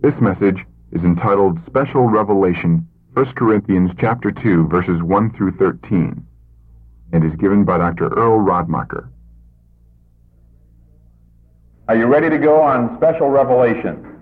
This 0.00 0.14
message 0.20 0.64
is 0.92 1.02
entitled 1.02 1.58
Special 1.66 2.06
Revelation, 2.06 2.86
1 3.14 3.32
Corinthians 3.34 3.90
chapter 3.98 4.30
2, 4.30 4.68
verses 4.68 5.02
1 5.02 5.36
through 5.36 5.56
13, 5.56 6.24
and 7.12 7.24
is 7.24 7.36
given 7.40 7.64
by 7.64 7.78
Dr. 7.78 8.06
Earl 8.16 8.38
Radmacher. 8.38 9.08
Are 11.88 11.96
you 11.96 12.06
ready 12.06 12.30
to 12.30 12.38
go 12.38 12.62
on 12.62 12.96
special 12.98 13.28
revelation? 13.28 14.20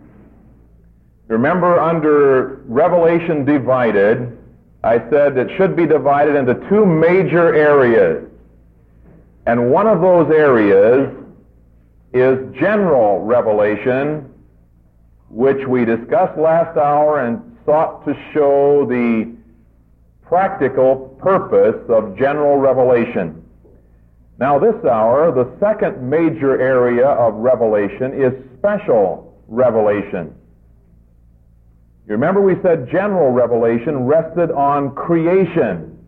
Remember, 1.29 1.79
under 1.79 2.63
Revelation 2.65 3.45
divided, 3.45 4.35
I 4.83 4.99
said 5.11 5.37
it 5.37 5.55
should 5.59 5.77
be 5.77 5.85
divided 5.85 6.37
into 6.37 6.55
two 6.71 6.87
major 6.87 7.55
areas. 7.55 8.27
And 9.47 9.71
one 9.71 9.87
of 9.87 10.01
those 10.01 10.33
areas 10.33 11.15
is 12.15 12.39
general 12.59 13.23
revelation, 13.27 14.33
which 15.37 15.67
we 15.69 15.85
discussed 15.85 16.39
last 16.39 16.79
hour 16.79 17.21
and 17.21 17.59
sought 17.67 18.07
to 18.07 18.15
show 18.33 18.87
the 18.87 19.37
practical 20.23 21.15
purpose 21.21 21.77
of 21.91 22.17
general 22.17 22.57
revelation. 22.57 23.45
Now, 24.39 24.59
this 24.59 24.83
hour, 24.87 25.31
the 25.33 25.55
second 25.61 26.09
major 26.09 26.59
area 26.59 27.07
of 27.07 27.35
revelation 27.35 28.15
is 28.19 28.33
special 28.59 29.39
revelation. 29.47 30.35
You 32.07 32.13
remember 32.13 32.41
we 32.41 32.55
said 32.63 32.89
general 32.91 33.31
revelation 33.31 34.07
rested 34.07 34.51
on 34.51 34.95
creation. 34.95 35.99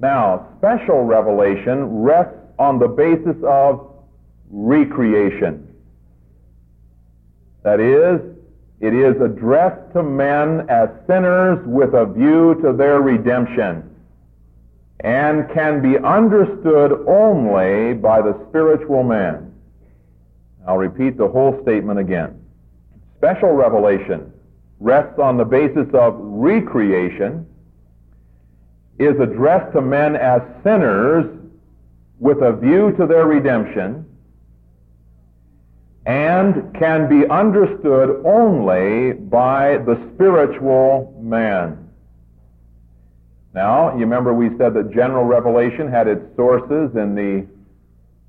Now, 0.00 0.48
special 0.56 1.02
revelation 1.02 1.84
rests 2.00 2.38
on 2.58 2.78
the 2.78 2.88
basis 2.88 3.36
of 3.44 3.92
recreation. 4.48 5.74
That 7.64 7.80
is, 7.80 8.35
it 8.80 8.94
is 8.94 9.20
addressed 9.20 9.92
to 9.94 10.02
men 10.02 10.66
as 10.68 10.88
sinners 11.06 11.58
with 11.66 11.94
a 11.94 12.06
view 12.06 12.58
to 12.62 12.72
their 12.72 13.00
redemption 13.00 13.90
and 15.00 15.50
can 15.52 15.80
be 15.80 15.98
understood 15.98 17.04
only 17.06 17.94
by 17.94 18.20
the 18.20 18.38
spiritual 18.48 19.02
man. 19.02 19.54
I'll 20.66 20.78
repeat 20.78 21.16
the 21.16 21.28
whole 21.28 21.60
statement 21.62 21.98
again. 21.98 22.42
Special 23.18 23.52
revelation 23.52 24.32
rests 24.80 25.18
on 25.18 25.36
the 25.36 25.44
basis 25.44 25.88
of 25.94 26.14
recreation, 26.18 27.46
is 28.98 29.18
addressed 29.20 29.72
to 29.72 29.80
men 29.80 30.16
as 30.16 30.40
sinners 30.62 31.24
with 32.18 32.38
a 32.42 32.52
view 32.52 32.92
to 32.98 33.06
their 33.06 33.26
redemption, 33.26 34.04
and 36.06 36.72
can 36.78 37.08
be 37.08 37.28
understood 37.28 38.22
only 38.24 39.12
by 39.12 39.78
the 39.78 40.10
spiritual 40.14 41.18
man. 41.20 41.90
Now, 43.52 43.92
you 43.94 44.00
remember 44.00 44.32
we 44.32 44.50
said 44.56 44.74
that 44.74 44.92
general 44.94 45.24
revelation 45.24 45.90
had 45.90 46.06
its 46.06 46.22
sources 46.36 46.94
in 46.94 47.16
the 47.16 47.46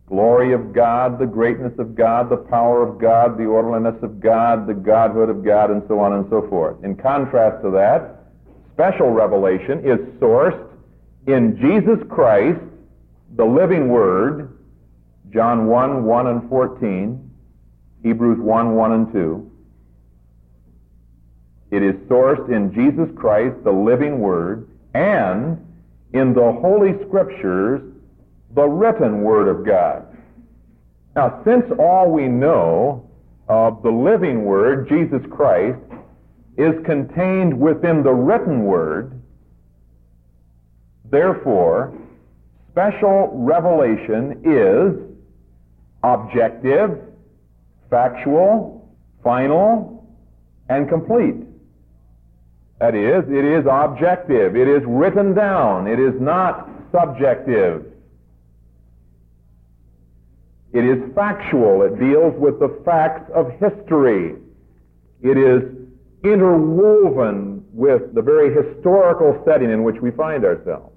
glory 0.08 0.54
of 0.54 0.74
God, 0.74 1.20
the 1.20 1.26
greatness 1.28 1.74
of 1.78 1.94
God, 1.94 2.30
the 2.30 2.38
power 2.38 2.82
of 2.82 3.00
God, 3.00 3.38
the 3.38 3.46
orderliness 3.46 4.02
of 4.02 4.20
God, 4.20 4.66
the 4.66 4.74
godhood 4.74 5.30
of 5.30 5.44
God, 5.44 5.70
and 5.70 5.84
so 5.88 6.00
on 6.00 6.14
and 6.14 6.26
so 6.30 6.48
forth. 6.50 6.84
In 6.84 6.96
contrast 6.96 7.62
to 7.64 7.70
that, 7.72 8.24
special 8.74 9.12
revelation 9.12 9.80
is 9.80 10.00
sourced 10.20 10.66
in 11.28 11.58
Jesus 11.58 12.00
Christ, 12.10 12.62
the 13.36 13.46
living 13.46 13.90
Word, 13.90 14.58
John 15.30 15.68
1, 15.68 16.06
1 16.06 16.28
and 16.28 16.50
14, 16.50 17.27
Hebrews 18.08 18.40
1, 18.40 18.74
1 18.74 18.92
and 18.94 19.12
2. 19.12 19.52
It 21.72 21.84
is 21.84 21.96
sourced 22.08 22.50
in 22.50 22.74
Jesus 22.74 23.14
Christ, 23.18 23.56
the 23.66 23.72
living 23.72 24.20
Word, 24.20 24.70
and 24.94 25.58
in 26.14 26.34
the 26.34 26.58
Holy 26.62 26.94
Scriptures, 27.06 27.82
the 28.56 28.64
written 28.64 29.24
Word 29.24 29.50
of 29.50 29.66
God. 29.66 30.06
Now, 31.18 31.42
since 31.44 31.66
all 31.78 32.10
we 32.10 32.30
know 32.30 33.10
of 33.50 33.84
the 33.84 33.92
living 33.92 34.46
Word, 34.46 34.88
Jesus 34.88 35.22
Christ, 35.30 35.78
is 36.58 36.74
contained 36.86 37.60
within 37.60 38.04
the 38.04 38.14
written 38.14 38.64
Word, 38.64 39.22
therefore, 41.12 41.94
special 42.72 43.32
revelation 43.34 44.42
is 44.46 44.96
objective, 46.04 47.02
factual, 47.90 48.96
final, 49.24 50.08
and 50.70 50.90
complete. 50.90 51.36
That 52.80 52.94
is, 52.94 53.24
it 53.30 53.44
is 53.44 53.66
objective. 53.70 54.56
It 54.56 54.68
is 54.68 54.84
written 54.86 55.34
down. 55.34 55.88
It 55.88 56.00
is 56.00 56.14
not 56.22 56.70
subjective. 56.92 57.86
It 60.74 60.86
is 60.86 61.14
factual. 61.16 61.82
It 61.84 62.00
deals 62.00 62.36
with 62.38 62.60
the 62.60 62.82
facts 62.86 63.32
of 63.34 63.52
history. 63.60 64.36
It 65.22 65.38
is 65.38 65.64
interwoven 66.24 67.66
with 67.74 68.14
the 68.14 68.22
very 68.22 68.54
historical 68.54 69.42
setting 69.46 69.72
in 69.72 69.84
which 69.84 70.00
we 70.02 70.12
find 70.12 70.46
ourselves. 70.46 70.94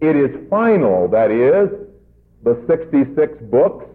It 0.00 0.16
is 0.16 0.48
final. 0.50 1.08
That 1.08 1.30
is, 1.30 1.70
the 2.42 2.62
66 2.66 3.42
books 3.50 3.86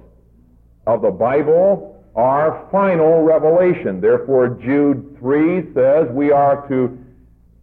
of 0.85 1.01
the 1.01 1.11
Bible 1.11 2.03
are 2.15 2.67
final 2.71 3.21
revelation. 3.21 3.99
Therefore, 4.01 4.49
Jude 4.49 5.17
3 5.19 5.73
says 5.73 6.07
we 6.11 6.31
are 6.31 6.67
to 6.67 6.97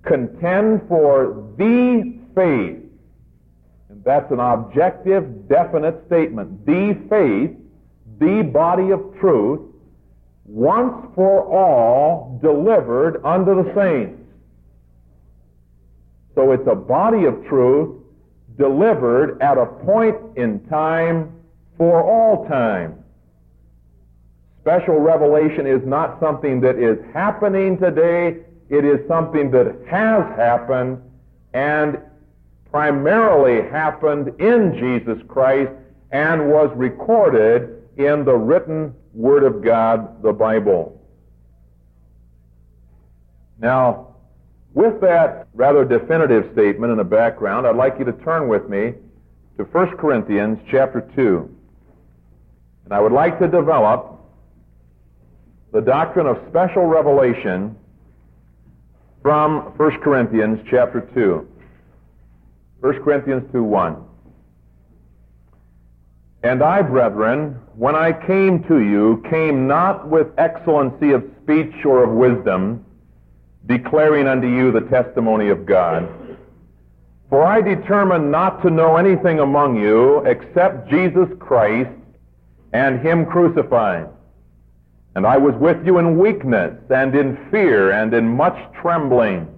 contend 0.04 0.82
for 0.88 1.46
the 1.56 2.18
faith. 2.34 2.78
And 3.88 4.04
that's 4.04 4.30
an 4.32 4.40
objective, 4.40 5.48
definite 5.48 6.02
statement. 6.06 6.66
The 6.66 6.98
faith, 7.08 7.56
the 8.18 8.42
body 8.42 8.90
of 8.90 9.00
truth, 9.20 9.60
once 10.44 11.06
for 11.14 11.44
all 11.44 12.38
delivered 12.42 13.24
unto 13.24 13.62
the 13.62 13.72
saints. 13.74 14.20
So 16.34 16.52
it's 16.52 16.66
a 16.66 16.74
body 16.74 17.24
of 17.26 17.44
truth 17.46 18.02
delivered 18.58 19.40
at 19.40 19.58
a 19.58 19.66
point 19.66 20.16
in 20.36 20.60
time 20.68 21.32
for 21.76 22.02
all 22.02 22.48
time. 22.48 22.99
Special 24.62 24.98
revelation 24.98 25.66
is 25.66 25.80
not 25.86 26.20
something 26.20 26.60
that 26.60 26.76
is 26.76 26.98
happening 27.14 27.78
today. 27.78 28.40
It 28.68 28.84
is 28.84 29.06
something 29.08 29.50
that 29.52 29.66
has 29.88 30.22
happened 30.36 31.02
and 31.54 31.98
primarily 32.70 33.68
happened 33.70 34.28
in 34.40 34.76
Jesus 34.78 35.18
Christ 35.28 35.72
and 36.12 36.50
was 36.50 36.70
recorded 36.76 37.82
in 37.96 38.24
the 38.24 38.34
written 38.34 38.94
Word 39.12 39.44
of 39.44 39.62
God, 39.62 40.22
the 40.22 40.32
Bible. 40.32 41.00
Now, 43.58 44.14
with 44.72 45.00
that 45.00 45.48
rather 45.54 45.84
definitive 45.84 46.52
statement 46.52 46.92
in 46.92 46.98
the 46.98 47.04
background, 47.04 47.66
I'd 47.66 47.76
like 47.76 47.98
you 47.98 48.04
to 48.04 48.12
turn 48.12 48.46
with 48.46 48.68
me 48.68 48.94
to 49.56 49.64
1 49.64 49.96
Corinthians 49.96 50.58
chapter 50.70 51.00
2. 51.16 51.56
And 52.84 52.94
I 52.94 53.00
would 53.00 53.12
like 53.12 53.38
to 53.40 53.48
develop 53.48 54.19
the 55.72 55.80
doctrine 55.80 56.26
of 56.26 56.38
special 56.48 56.86
revelation 56.86 57.76
from 59.22 59.60
1 59.76 60.00
Corinthians 60.00 60.58
chapter 60.68 61.08
2. 61.14 61.46
1 62.80 63.02
Corinthians 63.02 63.44
2 63.52 63.62
1. 63.62 63.96
And 66.42 66.62
I, 66.62 66.80
brethren, 66.82 67.60
when 67.76 67.94
I 67.94 68.12
came 68.26 68.64
to 68.64 68.80
you, 68.80 69.22
came 69.30 69.66
not 69.66 70.08
with 70.08 70.28
excellency 70.38 71.12
of 71.12 71.22
speech 71.42 71.84
or 71.84 72.02
of 72.02 72.10
wisdom, 72.10 72.84
declaring 73.66 74.26
unto 74.26 74.48
you 74.48 74.72
the 74.72 74.80
testimony 74.88 75.50
of 75.50 75.66
God. 75.66 76.08
For 77.28 77.44
I 77.44 77.60
determined 77.60 78.32
not 78.32 78.62
to 78.62 78.70
know 78.70 78.96
anything 78.96 79.38
among 79.38 79.76
you 79.76 80.20
except 80.20 80.88
Jesus 80.88 81.28
Christ 81.38 81.90
and 82.72 83.00
Him 83.00 83.26
crucified. 83.26 84.08
And 85.14 85.26
I 85.26 85.36
was 85.36 85.54
with 85.56 85.84
you 85.84 85.98
in 85.98 86.18
weakness 86.18 86.78
and 86.88 87.14
in 87.14 87.36
fear 87.50 87.90
and 87.90 88.14
in 88.14 88.28
much 88.28 88.56
trembling. 88.80 89.48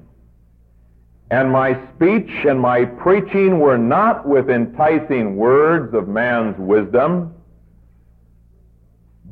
And 1.30 1.50
my 1.50 1.78
speech 1.94 2.30
and 2.46 2.60
my 2.60 2.84
preaching 2.84 3.58
were 3.58 3.78
not 3.78 4.26
with 4.26 4.50
enticing 4.50 5.36
words 5.36 5.94
of 5.94 6.08
man's 6.08 6.58
wisdom, 6.58 7.34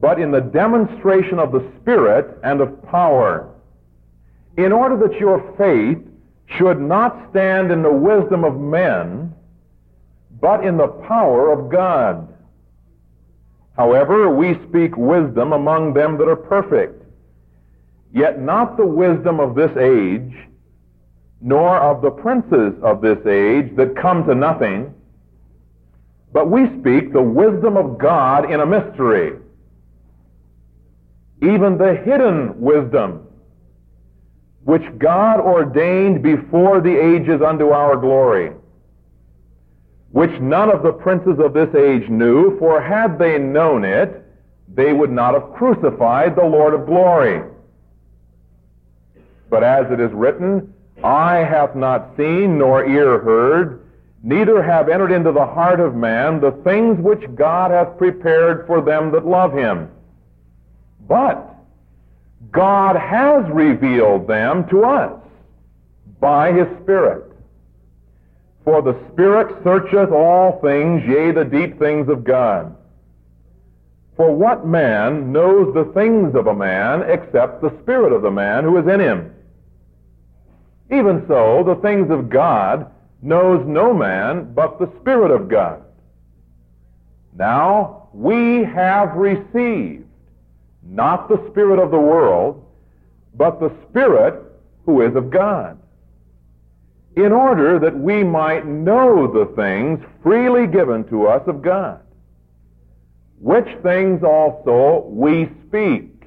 but 0.00 0.18
in 0.18 0.30
the 0.30 0.40
demonstration 0.40 1.38
of 1.38 1.52
the 1.52 1.70
Spirit 1.80 2.38
and 2.42 2.60
of 2.60 2.82
power, 2.84 3.50
in 4.56 4.72
order 4.72 4.96
that 4.96 5.20
your 5.20 5.54
faith 5.58 5.98
should 6.56 6.80
not 6.80 7.30
stand 7.30 7.70
in 7.70 7.82
the 7.82 7.92
wisdom 7.92 8.44
of 8.44 8.58
men, 8.58 9.34
but 10.40 10.64
in 10.64 10.76
the 10.76 10.88
power 10.88 11.52
of 11.52 11.70
God. 11.70 12.34
However, 13.80 14.28
we 14.28 14.58
speak 14.68 14.94
wisdom 14.98 15.54
among 15.54 15.94
them 15.94 16.18
that 16.18 16.28
are 16.28 16.36
perfect. 16.36 17.02
yet 18.12 18.42
not 18.42 18.76
the 18.76 18.84
wisdom 18.84 19.40
of 19.40 19.54
this 19.54 19.70
age, 19.78 20.34
nor 21.40 21.78
of 21.78 22.02
the 22.02 22.10
princes 22.10 22.74
of 22.82 23.00
this 23.00 23.24
age 23.26 23.74
that 23.76 23.96
come 23.96 24.26
to 24.26 24.34
nothing, 24.34 24.92
but 26.30 26.50
we 26.50 26.66
speak 26.80 27.14
the 27.14 27.22
wisdom 27.22 27.78
of 27.78 27.96
God 27.96 28.50
in 28.52 28.60
a 28.60 28.66
mystery, 28.66 29.38
even 31.40 31.78
the 31.78 31.94
hidden 32.04 32.60
wisdom, 32.60 33.26
which 34.64 34.82
God 34.98 35.40
ordained 35.40 36.22
before 36.22 36.82
the 36.82 36.94
ages 36.94 37.40
unto 37.40 37.70
our 37.70 37.96
glory, 37.96 38.52
which 40.12 40.40
none 40.40 40.70
of 40.70 40.82
the 40.82 40.92
princes 40.92 41.38
of 41.38 41.52
this 41.52 41.72
age 41.74 42.08
knew, 42.08 42.58
for 42.58 42.80
had 42.80 43.18
they 43.18 43.38
known 43.38 43.84
it, 43.84 44.24
they 44.74 44.92
would 44.92 45.10
not 45.10 45.34
have 45.34 45.52
crucified 45.54 46.34
the 46.34 46.44
Lord 46.44 46.74
of 46.74 46.86
glory. 46.86 47.42
But 49.48 49.64
as 49.64 49.90
it 49.90 50.00
is 50.00 50.12
written, 50.12 50.72
Eye 51.02 51.38
hath 51.38 51.74
not 51.74 52.16
seen, 52.16 52.58
nor 52.58 52.84
ear 52.84 53.20
heard, 53.20 53.86
neither 54.22 54.62
have 54.62 54.88
entered 54.88 55.12
into 55.12 55.32
the 55.32 55.46
heart 55.46 55.80
of 55.80 55.94
man 55.94 56.40
the 56.40 56.52
things 56.64 56.98
which 56.98 57.34
God 57.34 57.70
hath 57.70 57.96
prepared 57.96 58.66
for 58.66 58.80
them 58.80 59.10
that 59.12 59.26
love 59.26 59.52
him. 59.52 59.88
But 61.08 61.54
God 62.50 62.96
has 62.96 63.44
revealed 63.50 64.26
them 64.26 64.68
to 64.68 64.84
us 64.84 65.20
by 66.20 66.52
his 66.52 66.66
Spirit. 66.82 67.29
For 68.64 68.82
the 68.82 68.98
Spirit 69.12 69.62
searcheth 69.64 70.12
all 70.12 70.60
things, 70.60 71.02
yea, 71.06 71.32
the 71.32 71.44
deep 71.44 71.78
things 71.78 72.08
of 72.08 72.24
God. 72.24 72.76
For 74.16 74.34
what 74.34 74.66
man 74.66 75.32
knows 75.32 75.72
the 75.72 75.90
things 75.94 76.34
of 76.34 76.46
a 76.46 76.54
man 76.54 77.02
except 77.08 77.62
the 77.62 77.74
Spirit 77.82 78.12
of 78.12 78.22
the 78.22 78.30
man 78.30 78.64
who 78.64 78.76
is 78.76 78.86
in 78.86 79.00
him? 79.00 79.34
Even 80.90 81.24
so, 81.26 81.62
the 81.64 81.80
things 81.80 82.10
of 82.10 82.28
God 82.28 82.90
knows 83.22 83.64
no 83.66 83.94
man 83.94 84.52
but 84.52 84.78
the 84.78 84.90
Spirit 85.00 85.30
of 85.30 85.48
God. 85.48 85.82
Now, 87.34 88.08
we 88.12 88.64
have 88.64 89.14
received 89.14 90.04
not 90.82 91.28
the 91.28 91.48
Spirit 91.50 91.78
of 91.78 91.90
the 91.90 91.98
world, 91.98 92.64
but 93.34 93.60
the 93.60 93.72
Spirit 93.88 94.42
who 94.84 95.00
is 95.00 95.14
of 95.14 95.30
God, 95.30 95.79
in 97.24 97.32
order 97.32 97.78
that 97.78 97.98
we 97.98 98.24
might 98.24 98.66
know 98.66 99.26
the 99.26 99.52
things 99.54 100.00
freely 100.22 100.66
given 100.66 101.04
to 101.08 101.26
us 101.26 101.42
of 101.46 101.62
God, 101.62 102.00
which 103.38 103.66
things 103.82 104.22
also 104.22 105.04
we 105.08 105.48
speak, 105.66 106.24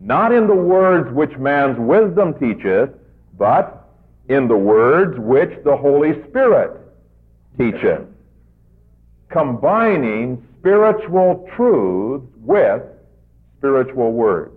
not 0.00 0.32
in 0.32 0.46
the 0.46 0.54
words 0.54 1.12
which 1.12 1.36
man's 1.38 1.78
wisdom 1.78 2.34
teacheth, 2.38 2.90
but 3.38 3.88
in 4.28 4.48
the 4.48 4.56
words 4.56 5.18
which 5.18 5.50
the 5.64 5.76
Holy 5.76 6.22
Spirit 6.28 6.80
teacheth, 7.58 8.06
combining 9.30 10.46
spiritual 10.58 11.48
truths 11.54 12.26
with 12.38 12.82
spiritual 13.58 14.12
words. 14.12 14.55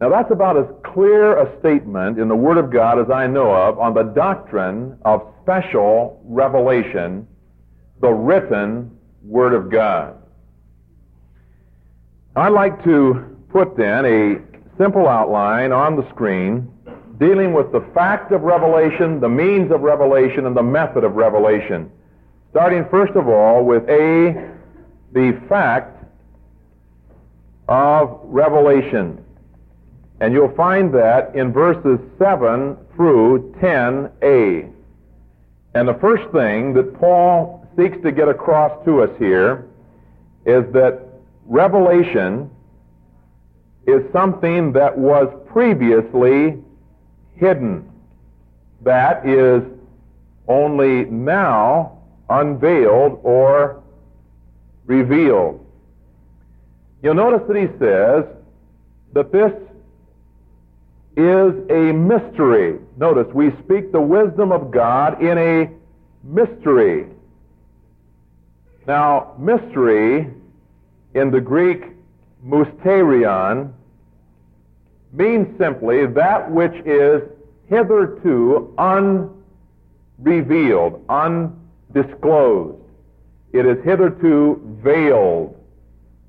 Now 0.00 0.08
that's 0.08 0.30
about 0.30 0.56
as 0.56 0.66
clear 0.82 1.36
a 1.36 1.58
statement 1.60 2.18
in 2.18 2.28
the 2.28 2.36
Word 2.36 2.56
of 2.56 2.70
God 2.70 2.98
as 2.98 3.10
I 3.10 3.26
know 3.26 3.52
of 3.52 3.78
on 3.78 3.92
the 3.92 4.04
doctrine 4.04 4.98
of 5.04 5.34
special 5.42 6.22
revelation, 6.24 7.26
the 8.00 8.08
written 8.08 8.96
Word 9.22 9.52
of 9.52 9.70
God. 9.70 10.16
I'd 12.34 12.52
like 12.52 12.82
to 12.84 13.36
put 13.50 13.76
then 13.76 14.06
a 14.06 14.40
simple 14.78 15.06
outline 15.06 15.72
on 15.72 15.96
the 15.96 16.08
screen 16.10 16.72
dealing 17.18 17.52
with 17.52 17.70
the 17.70 17.82
fact 17.92 18.32
of 18.32 18.40
revelation, 18.40 19.20
the 19.20 19.28
means 19.28 19.70
of 19.70 19.82
revelation, 19.82 20.46
and 20.46 20.56
the 20.56 20.62
method 20.62 21.04
of 21.04 21.16
revelation. 21.16 21.90
Starting 22.50 22.86
first 22.90 23.12
of 23.12 23.28
all 23.28 23.62
with 23.62 23.82
A, 23.90 24.50
the 25.12 25.38
fact 25.46 26.02
of 27.68 28.18
revelation. 28.24 29.22
And 30.20 30.34
you'll 30.34 30.54
find 30.54 30.92
that 30.94 31.34
in 31.34 31.52
verses 31.52 31.98
7 32.18 32.76
through 32.94 33.54
10a. 33.60 34.70
And 35.74 35.88
the 35.88 35.94
first 35.94 36.30
thing 36.32 36.74
that 36.74 36.94
Paul 36.98 37.66
seeks 37.76 37.96
to 38.02 38.12
get 38.12 38.28
across 38.28 38.84
to 38.84 39.02
us 39.02 39.10
here 39.18 39.66
is 40.44 40.70
that 40.72 41.00
revelation 41.46 42.50
is 43.86 44.02
something 44.12 44.72
that 44.72 44.96
was 44.96 45.32
previously 45.46 46.62
hidden. 47.36 47.90
That 48.82 49.26
is 49.26 49.62
only 50.48 51.04
now 51.06 51.98
unveiled 52.28 53.20
or 53.22 53.82
revealed. 54.86 55.64
You'll 57.02 57.14
notice 57.14 57.46
that 57.48 57.56
he 57.56 57.68
says 57.78 58.24
that 59.14 59.32
this 59.32 59.52
is 61.16 61.54
a 61.70 61.92
mystery. 61.92 62.78
Notice, 62.96 63.32
we 63.34 63.50
speak 63.64 63.92
the 63.92 64.00
wisdom 64.00 64.52
of 64.52 64.70
God 64.70 65.22
in 65.22 65.36
a 65.38 65.70
mystery. 66.22 67.06
Now, 68.86 69.34
mystery 69.38 70.30
in 71.14 71.30
the 71.30 71.40
Greek 71.40 71.84
mysterion 72.44 73.72
means 75.12 75.58
simply 75.58 76.06
that 76.06 76.50
which 76.50 76.74
is 76.86 77.22
hitherto 77.68 78.72
unrevealed, 80.18 81.04
undisclosed. 81.08 82.78
It 83.52 83.66
is 83.66 83.84
hitherto 83.84 84.60
veiled, 84.82 85.56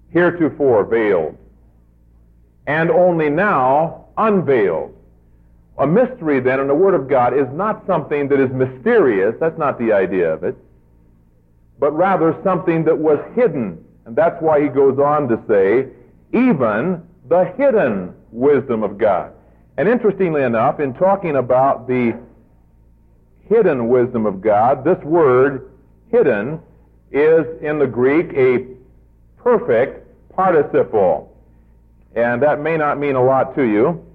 heretofore 0.10 0.84
veiled, 0.86 1.38
and 2.66 2.90
only 2.90 3.30
now 3.30 4.06
unveiled. 4.28 4.96
A 5.78 5.88
mystery, 5.88 6.40
then, 6.40 6.60
in 6.60 6.68
the 6.68 6.76
Word 6.76 6.94
of 6.94 7.08
God 7.08 7.34
is 7.34 7.48
not 7.54 7.86
something 7.88 8.28
that 8.28 8.40
is 8.40 8.52
mysterious, 8.52 9.36
that's 9.40 9.58
not 9.58 9.80
the 9.80 9.92
idea 9.92 10.32
of 10.32 10.44
it, 10.44 10.56
but 11.80 11.92
rather 11.92 12.40
something 12.44 12.84
that 12.84 12.98
was 12.98 13.20
hidden. 13.36 13.84
And 14.06 14.16
that's 14.16 14.40
why 14.42 14.62
he 14.62 14.68
goes 14.68 15.00
on 15.00 15.28
to 15.30 15.42
say, 15.48 15.88
even 16.34 17.02
the 17.28 17.46
hidden 17.58 18.14
wisdom 18.32 18.84
of 18.84 18.98
God. 18.98 19.34
And 19.78 19.90
interestingly 19.90 20.44
enough, 20.44 20.80
in 20.80 20.94
talking 20.94 21.38
about 21.38 21.88
the 21.88 22.20
hidden 23.50 23.88
wisdom 23.88 24.26
of 24.26 24.42
God, 24.42 24.84
this 24.84 25.02
word 25.04 25.72
hidden 26.12 26.60
is 27.12 27.46
in 27.62 27.80
the 27.80 27.88
Greek 27.88 28.34
a 28.34 28.68
perfect 29.42 30.08
participle. 30.36 31.36
And 32.16 32.42
that 32.44 32.60
may 32.60 32.78
not 32.78 33.00
mean 33.00 33.16
a 33.16 33.24
lot 33.24 33.56
to 33.56 33.64
you. 33.64 34.06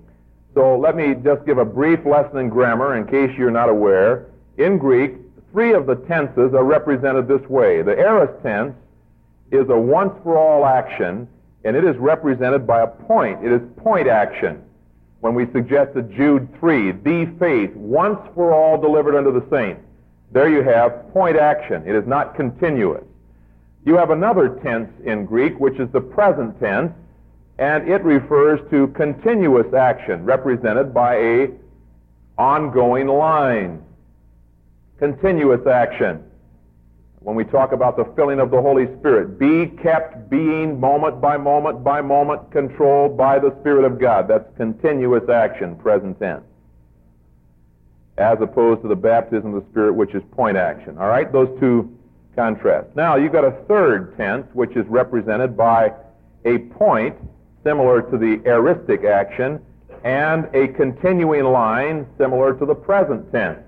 So 0.57 0.79
let 0.79 0.97
me 0.97 1.15
just 1.23 1.45
give 1.45 1.59
a 1.59 1.67
brief 1.67 2.07
lesson 2.07 2.39
in 2.39 2.49
grammar 2.49 2.97
in 2.97 3.07
case 3.07 3.31
you're 3.37 3.51
not 3.51 3.69
aware. 3.69 4.31
In 4.57 4.79
Greek, 4.79 5.17
three 5.53 5.75
of 5.75 5.85
the 5.85 5.97
tenses 5.97 6.55
are 6.55 6.65
represented 6.65 7.29
this 7.29 7.47
way. 7.51 7.83
The 7.83 7.93
aorist 7.99 8.43
tense 8.43 8.75
is 9.51 9.69
a 9.69 9.77
once 9.79 10.15
for 10.23 10.39
all 10.39 10.65
action 10.65 11.29
and 11.65 11.77
it 11.77 11.85
is 11.85 11.95
represented 11.99 12.67
by 12.67 12.81
a 12.81 12.87
point. 12.87 13.45
It 13.45 13.53
is 13.53 13.61
point 13.77 14.09
action. 14.09 14.63
When 15.21 15.35
we 15.35 15.45
suggest 15.53 15.93
suggested 15.93 16.17
Jude 16.17 16.49
3, 16.59 16.93
the 16.93 17.27
faith 17.39 17.75
once 17.75 18.19
for 18.35 18.55
all 18.55 18.81
delivered 18.81 19.15
unto 19.15 19.39
the 19.39 19.45
saints. 19.51 19.83
There 20.33 20.49
you 20.49 20.63
have 20.63 21.13
point 21.13 21.37
action. 21.37 21.83
It 21.87 21.95
is 21.95 22.07
not 22.07 22.35
continuous. 22.35 23.05
You 23.85 23.97
have 23.99 24.09
another 24.09 24.59
tense 24.63 24.91
in 25.05 25.27
Greek, 25.27 25.61
which 25.61 25.79
is 25.79 25.91
the 25.91 26.01
present 26.01 26.59
tense, 26.61 26.93
and 27.59 27.89
it 27.89 28.03
refers 28.05 28.61
to 28.71 28.89
continuous 28.89 29.73
action, 29.73 30.25
represented 30.25 30.93
by 30.93 31.17
a 31.17 31.49
ongoing 32.39 33.07
line. 33.07 33.83
Continuous 34.99 35.67
action 35.67 36.23
when 37.21 37.35
we 37.35 37.45
talk 37.45 37.73
about 37.73 37.97
the 37.97 38.05
filling 38.15 38.39
of 38.39 38.51
the 38.51 38.61
Holy 38.61 38.87
Spirit. 38.99 39.39
Be 39.39 39.67
kept 39.83 40.31
being 40.31 40.79
moment 40.79 41.21
by 41.21 41.37
moment 41.37 41.83
by 41.83 42.01
moment 42.01 42.51
controlled 42.53 43.17
by 43.17 43.39
the 43.39 43.55
Spirit 43.61 43.85
of 43.85 43.99
God. 43.99 44.29
That's 44.29 44.49
continuous 44.57 45.29
action, 45.29 45.77
present 45.77 46.19
tense. 46.21 46.45
As 48.17 48.39
opposed 48.41 48.83
to 48.83 48.89
the 48.89 48.97
baptism 48.97 49.55
of 49.55 49.65
the 49.65 49.71
Spirit, 49.71 49.95
which 49.95 50.15
is 50.15 50.23
point 50.33 50.57
action. 50.57 50.99
All 50.99 51.09
right? 51.09 51.31
Those 51.31 51.49
two 51.59 51.99
contrast. 52.37 52.95
Now, 52.95 53.17
you've 53.17 53.33
got 53.33 53.45
a 53.45 53.53
third 53.67 54.17
tense, 54.17 54.47
which 54.53 54.77
is 54.77 54.87
represented 54.87 55.57
by 55.57 55.93
a 56.45 56.59
point 56.59 57.17
similar 57.67 58.01
to 58.01 58.17
the 58.17 58.41
aoristic 58.47 59.05
action 59.05 59.61
and 60.05 60.49
a 60.55 60.69
continuing 60.69 61.45
line 61.45 62.07
similar 62.17 62.55
to 62.55 62.65
the 62.65 62.75
present 62.75 63.31
tense. 63.33 63.59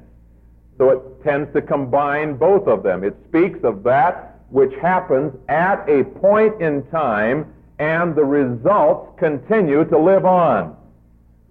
So 0.78 0.90
it 0.90 1.24
tends 1.24 1.52
to 1.54 1.60
combine 1.60 2.36
both 2.36 2.68
of 2.68 2.84
them. 2.84 3.02
It 3.02 3.16
speaks 3.26 3.58
of 3.64 3.82
that 3.82 4.38
which 4.50 4.72
happens 4.80 5.32
at 5.48 5.84
a 5.88 6.04
point 6.04 6.62
in 6.62 6.86
time 6.90 7.52
and 7.80 8.14
the 8.14 8.24
results 8.24 9.18
continue 9.18 9.84
to 9.86 9.98
live 9.98 10.24
on. 10.24 10.76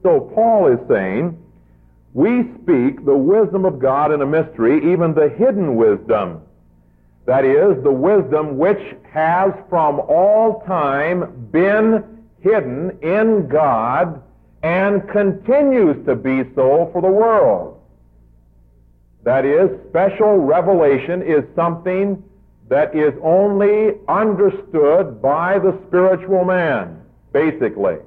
So 0.01 0.31
Paul 0.33 0.67
is 0.67 0.79
saying, 0.87 1.37
we 2.13 2.43
speak 2.63 3.05
the 3.05 3.15
wisdom 3.15 3.65
of 3.65 3.79
God 3.79 4.13
in 4.13 4.21
a 4.21 4.25
mystery, 4.25 4.93
even 4.93 5.13
the 5.13 5.29
hidden 5.37 5.75
wisdom. 5.75 6.41
That 7.25 7.43
is, 7.43 7.83
the 7.83 7.91
wisdom 7.91 8.57
which 8.57 8.95
has 9.11 9.51
from 9.69 9.99
all 9.99 10.63
time 10.65 11.49
been 11.51 12.16
hidden 12.47 12.97
in 13.01 13.47
God 13.47 14.21
and 14.63 15.07
continues 15.09 16.05
to 16.05 16.15
be 16.15 16.43
so 16.55 16.89
for 16.93 17.01
the 17.01 17.07
world. 17.07 17.79
That 19.23 19.45
is, 19.45 19.69
special 19.89 20.37
revelation 20.37 21.21
is 21.21 21.43
something 21.55 22.23
that 22.69 22.95
is 22.95 23.13
only 23.23 23.95
understood 24.07 25.21
by 25.21 25.59
the 25.59 25.77
spiritual 25.87 26.45
man, 26.45 27.01
basically. 27.33 27.97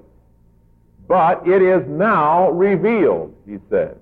But 1.09 1.47
it 1.47 1.63
is 1.63 1.87
now 1.89 2.51
revealed, 2.51 3.35
he 3.47 3.59
says. 3.69 3.97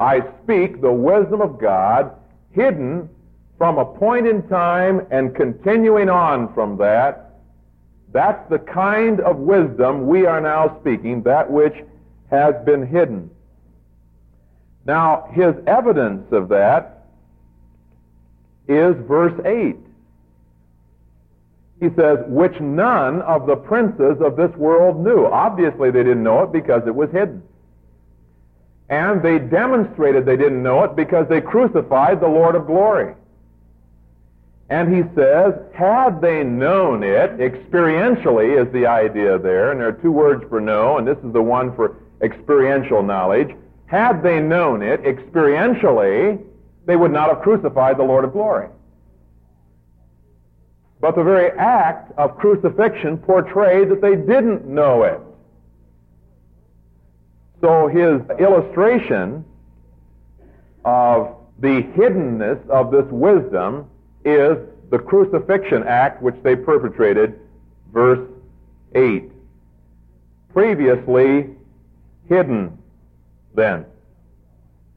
I 0.00 0.22
speak 0.42 0.80
the 0.80 0.92
wisdom 0.92 1.40
of 1.40 1.58
God 1.58 2.12
hidden 2.52 3.08
from 3.56 3.78
a 3.78 3.84
point 3.84 4.26
in 4.26 4.46
time 4.48 5.06
and 5.10 5.34
continuing 5.34 6.08
on 6.08 6.54
from 6.54 6.76
that. 6.78 7.27
That's 8.12 8.48
the 8.48 8.58
kind 8.58 9.20
of 9.20 9.36
wisdom 9.36 10.06
we 10.06 10.26
are 10.26 10.40
now 10.40 10.78
speaking, 10.80 11.22
that 11.22 11.50
which 11.50 11.74
has 12.30 12.54
been 12.64 12.86
hidden. 12.86 13.30
Now, 14.86 15.28
his 15.32 15.54
evidence 15.66 16.32
of 16.32 16.48
that 16.48 17.06
is 18.66 18.94
verse 19.06 19.38
8. 19.44 19.76
He 21.80 21.88
says, 21.94 22.18
which 22.26 22.58
none 22.60 23.22
of 23.22 23.46
the 23.46 23.56
princes 23.56 24.16
of 24.20 24.36
this 24.36 24.50
world 24.56 25.04
knew. 25.04 25.26
Obviously, 25.26 25.90
they 25.90 26.02
didn't 26.02 26.22
know 26.22 26.42
it 26.42 26.52
because 26.52 26.82
it 26.86 26.94
was 26.94 27.10
hidden. 27.10 27.42
And 28.88 29.22
they 29.22 29.38
demonstrated 29.38 30.24
they 30.24 30.36
didn't 30.36 30.62
know 30.62 30.82
it 30.84 30.96
because 30.96 31.28
they 31.28 31.40
crucified 31.40 32.20
the 32.20 32.26
Lord 32.26 32.54
of 32.54 32.66
glory. 32.66 33.14
And 34.70 34.94
he 34.94 35.02
says, 35.14 35.54
had 35.74 36.20
they 36.20 36.44
known 36.44 37.02
it, 37.02 37.38
experientially 37.38 38.62
is 38.62 38.70
the 38.72 38.86
idea 38.86 39.38
there, 39.38 39.70
and 39.70 39.80
there 39.80 39.88
are 39.88 39.92
two 39.92 40.12
words 40.12 40.44
for 40.48 40.60
know, 40.60 40.98
and 40.98 41.06
this 41.06 41.16
is 41.24 41.32
the 41.32 41.42
one 41.42 41.74
for 41.74 41.96
experiential 42.20 43.02
knowledge. 43.02 43.48
Had 43.86 44.22
they 44.22 44.40
known 44.40 44.82
it 44.82 45.02
experientially, 45.04 46.44
they 46.84 46.96
would 46.96 47.12
not 47.12 47.30
have 47.30 47.42
crucified 47.42 47.96
the 47.96 48.02
Lord 48.02 48.24
of 48.24 48.32
glory. 48.32 48.68
But 51.00 51.14
the 51.14 51.22
very 51.22 51.50
act 51.58 52.12
of 52.18 52.36
crucifixion 52.36 53.18
portrayed 53.18 53.88
that 53.88 54.02
they 54.02 54.16
didn't 54.16 54.66
know 54.66 55.04
it. 55.04 55.20
So 57.62 57.88
his 57.88 58.20
illustration 58.38 59.44
of 60.84 61.36
the 61.58 61.82
hiddenness 61.96 62.68
of 62.68 62.90
this 62.90 63.06
wisdom 63.10 63.88
is 64.28 64.58
the 64.90 64.98
crucifixion 64.98 65.84
act 65.86 66.22
which 66.22 66.36
they 66.42 66.56
perpetrated, 66.56 67.38
verse 67.92 68.26
8. 68.94 69.30
Previously 70.52 71.50
hidden, 72.28 72.78
then. 73.54 73.84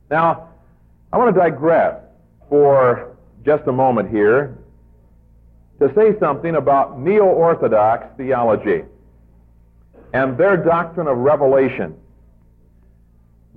Now, 0.10 0.50
I 1.12 1.18
want 1.18 1.34
to 1.34 1.40
digress 1.40 2.02
for 2.50 3.16
just 3.46 3.68
a 3.68 3.72
moment 3.72 4.10
here 4.10 4.58
to 5.80 5.94
say 5.96 6.18
something 6.20 6.56
about 6.56 7.00
neo 7.00 7.26
Orthodox 7.26 8.06
theology 8.18 8.84
and 10.14 10.38
their 10.38 10.58
doctrine 10.58 11.08
of 11.08 11.18
revelation. 11.18 11.96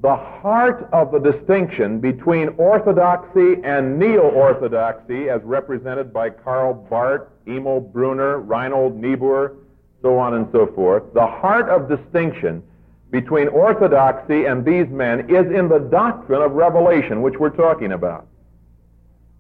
The 0.03 0.17
heart 0.17 0.89
of 0.93 1.13
the 1.13 1.19
distinction 1.19 2.01
between 2.01 2.49
orthodoxy 2.59 3.63
and 3.65 3.99
neo 3.99 4.29
orthodoxy, 4.31 5.31
as 5.31 5.41
represented 5.45 6.13
by 6.13 6.31
Karl 6.31 6.75
Barth, 6.75 7.29
Emil 7.47 7.81
Brunner, 7.81 8.41
Reinhold 8.41 8.97
Niebuhr, 8.97 9.57
so 10.03 10.19
on 10.19 10.35
and 10.35 10.49
so 10.53 10.67
forth, 10.75 11.05
the 11.15 11.27
heart 11.27 11.69
of 11.71 11.89
distinction 11.89 12.63
between 13.11 13.49
orthodoxy 13.49 14.47
and 14.47 14.65
these 14.65 14.89
men 14.89 15.31
is 15.31 15.47
in 15.51 15.69
the 15.69 15.79
doctrine 15.79 16.43
of 16.43 16.53
revelation, 16.53 17.23
which 17.23 17.39
we're 17.39 17.49
talking 17.49 17.93
about. 17.93 18.27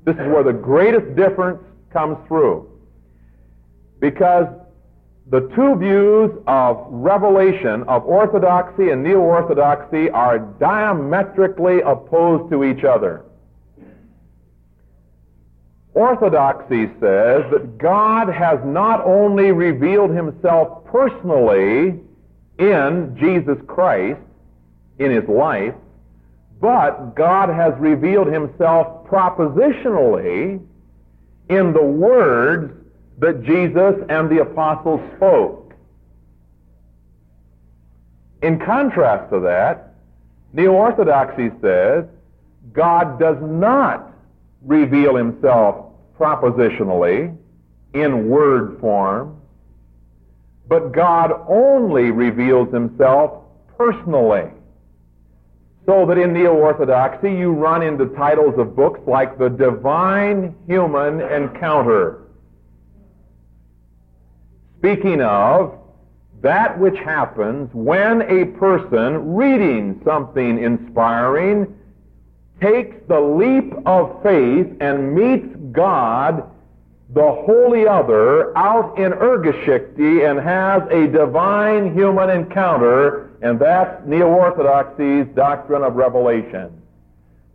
This 0.04 0.14
is 0.14 0.28
where 0.28 0.44
the 0.44 0.52
greatest 0.52 1.16
difference 1.16 1.60
comes 1.92 2.16
through. 2.28 2.70
Because 4.00 4.46
the 5.30 5.40
two 5.56 5.74
views 5.76 6.30
of 6.46 6.86
revelation 6.90 7.82
of 7.84 8.04
orthodoxy 8.04 8.90
and 8.90 9.02
neo-orthodoxy 9.02 10.10
are 10.10 10.38
diametrically 10.38 11.80
opposed 11.80 12.50
to 12.50 12.62
each 12.62 12.84
other. 12.84 13.24
Orthodoxy 15.94 16.86
says 17.00 17.44
that 17.52 17.78
God 17.78 18.28
has 18.28 18.58
not 18.64 19.00
only 19.06 19.52
revealed 19.52 20.10
himself 20.10 20.84
personally 20.84 22.00
in 22.58 23.16
Jesus 23.18 23.56
Christ, 23.66 24.20
in 24.98 25.10
his 25.10 25.28
life, 25.28 25.74
but 26.60 27.14
God 27.14 27.48
has 27.48 27.74
revealed 27.78 28.26
himself 28.26 29.06
propositionally 29.06 30.60
in 31.48 31.72
the 31.72 31.82
words 31.82 32.83
that 33.18 33.42
Jesus 33.44 33.94
and 34.08 34.28
the 34.30 34.40
apostles 34.42 35.00
spoke. 35.16 35.74
In 38.42 38.58
contrast 38.58 39.32
to 39.32 39.40
that, 39.40 39.94
Neo-Orthodoxy 40.52 41.50
says 41.60 42.04
God 42.72 43.18
does 43.18 43.36
not 43.40 44.12
reveal 44.62 45.16
himself 45.16 45.86
propositionally 46.18 47.36
in 47.94 48.28
word 48.28 48.78
form, 48.80 49.40
but 50.68 50.92
God 50.92 51.32
only 51.48 52.10
reveals 52.10 52.72
himself 52.72 53.44
personally. 53.78 54.50
So 55.86 56.06
that 56.06 56.18
in 56.18 56.32
Neo-Orthodoxy 56.32 57.30
you 57.30 57.52
run 57.52 57.82
into 57.82 58.06
titles 58.16 58.58
of 58.58 58.74
books 58.74 59.00
like 59.06 59.38
The 59.38 59.48
Divine 59.48 60.54
Human 60.66 61.20
Encounter 61.20 62.23
speaking 64.84 65.22
of 65.22 65.78
that 66.42 66.78
which 66.78 66.98
happens 66.98 67.70
when 67.72 68.20
a 68.20 68.44
person 68.58 69.34
reading 69.34 69.98
something 70.04 70.62
inspiring 70.62 71.74
takes 72.60 72.94
the 73.08 73.18
leap 73.18 73.72
of 73.86 74.22
faith 74.22 74.66
and 74.80 75.14
meets 75.14 75.56
God, 75.72 76.50
the 77.14 77.44
Holy 77.46 77.88
Other, 77.88 78.56
out 78.58 78.98
in 78.98 79.12
Urgeschichte 79.12 80.28
and 80.28 80.38
has 80.38 80.82
a 80.90 81.06
divine 81.06 81.94
human 81.94 82.28
encounter, 82.28 83.30
and 83.40 83.58
that's 83.58 84.06
Neo-Orthodoxy's 84.06 85.26
doctrine 85.34 85.82
of 85.82 85.94
revelation. 85.94 86.70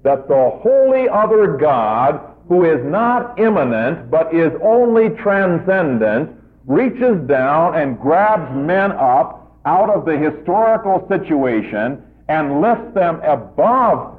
That 0.01 0.27
the 0.27 0.50
Holy 0.63 1.07
Other 1.07 1.57
God, 1.57 2.21
who 2.48 2.65
is 2.65 2.83
not 2.86 3.38
immanent, 3.38 4.09
but 4.09 4.33
is 4.33 4.51
only 4.63 5.09
transcendent, 5.09 6.38
reaches 6.66 7.28
down 7.28 7.75
and 7.75 8.00
grabs 8.00 8.54
men 8.56 8.92
up 8.92 9.58
out 9.66 9.89
of 9.89 10.06
the 10.06 10.18
historical 10.18 11.06
situation 11.08 12.04
and 12.28 12.62
lifts 12.62 12.94
them 12.94 13.20
above 13.24 14.16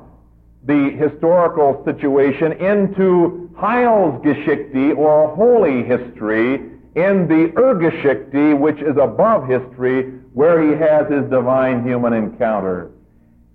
the 0.65 0.91
historical 0.91 1.83
situation 1.85 2.53
into 2.53 3.51
Heilsgeschichte 3.57 4.97
or 4.97 5.35
holy 5.35 5.83
history 5.83 6.55
in 6.97 7.29
the 7.29 7.53
Urgeschichte, 7.57 8.59
which 8.59 8.79
is 8.81 8.97
above 8.97 9.49
history, 9.49 10.11
where 10.35 10.63
he 10.63 10.77
has 10.77 11.11
his 11.11 11.29
divine 11.31 11.85
human 11.85 12.13
encounter. 12.13 12.91